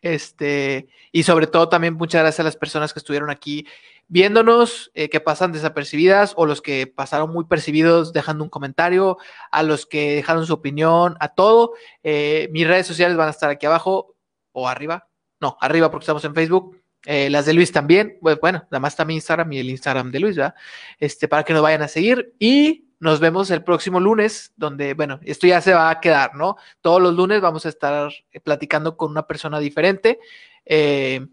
[0.00, 3.66] Este, y sobre todo también muchas gracias a las personas que estuvieron aquí
[4.08, 9.18] viéndonos, eh, que pasan desapercibidas o los que pasaron muy percibidos dejando un comentario,
[9.50, 11.72] a los que dejaron su opinión, a todo.
[12.02, 14.14] Eh, mis redes sociales van a estar aquí abajo
[14.52, 15.08] o arriba.
[15.40, 16.78] No, arriba porque estamos en Facebook.
[17.04, 20.20] Eh, las de Luis también, pues, bueno, nada más también Instagram y el Instagram de
[20.20, 20.54] Luis, ¿verdad?
[20.98, 25.18] Este, para que nos vayan a seguir y nos vemos el próximo lunes, donde, bueno,
[25.24, 26.56] esto ya se va a quedar, ¿no?
[26.80, 30.20] Todos los lunes vamos a estar eh, platicando con una persona diferente
[30.64, 31.26] eh,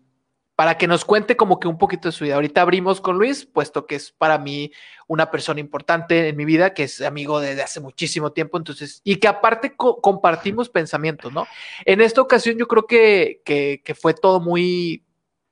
[0.60, 2.36] para que nos cuente como que un poquito de su vida.
[2.36, 4.74] Ahorita abrimos con Luis, puesto que es para mí
[5.08, 9.16] una persona importante en mi vida, que es amigo desde hace muchísimo tiempo, entonces, y
[9.16, 11.48] que aparte compartimos pensamientos, ¿no?
[11.86, 13.40] En esta ocasión yo creo que,
[13.98, 15.06] fue todo muy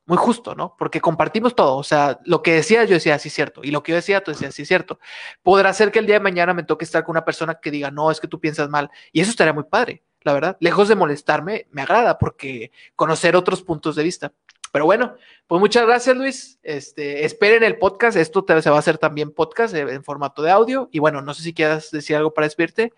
[0.05, 0.75] muy justo, ¿no?
[0.77, 3.93] Porque compartimos todo, o sea, lo que decía yo decía, sí, cierto, y lo que
[3.93, 4.99] yo decía, tú decías, sí, cierto.
[5.41, 7.91] Podrá ser que el día de mañana me toque estar con una persona que diga,
[7.91, 10.57] no, es que tú piensas mal, y eso estaría muy padre, la verdad.
[10.59, 14.33] Lejos de molestarme, me agrada porque conocer otros puntos de vista.
[14.77, 15.15] Pero bueno,
[15.47, 16.59] pues muchas gracias, Luis.
[16.61, 20.51] Este, esperen el podcast, esto te, se va a hacer también podcast en formato de
[20.51, 22.93] audio, y bueno, no sé si quieras decir algo para despedirte.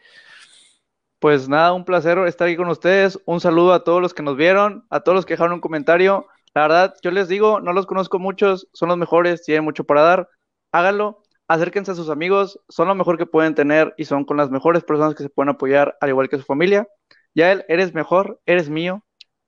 [1.19, 3.17] Pues nada, un placer estar aquí con ustedes.
[3.23, 6.27] Un saludo a todos los que nos vieron, a todos los que dejaron un comentario.
[6.53, 10.01] La verdad, yo les digo, no los conozco muchos, son los mejores, tienen mucho para
[10.01, 10.29] dar.
[10.73, 14.51] Háganlo, acérquense a sus amigos, son lo mejor que pueden tener y son con las
[14.51, 16.89] mejores personas que se pueden apoyar, al igual que su familia.
[17.33, 19.01] Ya él, eres mejor, eres mío.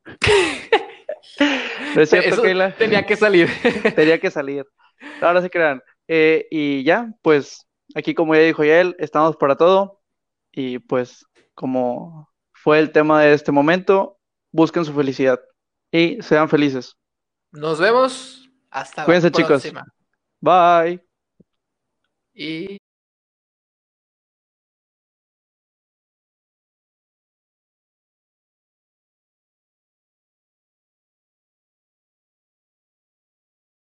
[1.40, 2.42] es cierto,
[2.78, 3.50] Tenía que salir.
[3.96, 4.66] tenía que salir.
[5.22, 5.82] Ahora se crean.
[6.08, 10.02] Eh, y ya, pues aquí como ya dijo Yael, estamos para todo.
[10.52, 14.20] Y pues como fue el tema de este momento,
[14.52, 15.40] busquen su felicidad
[15.92, 16.96] y sean felices.
[17.52, 18.50] Nos vemos.
[18.70, 19.82] Hasta Cuídense, la próxima.
[19.82, 19.94] chicos.
[20.40, 21.04] Bye.
[22.34, 22.78] Y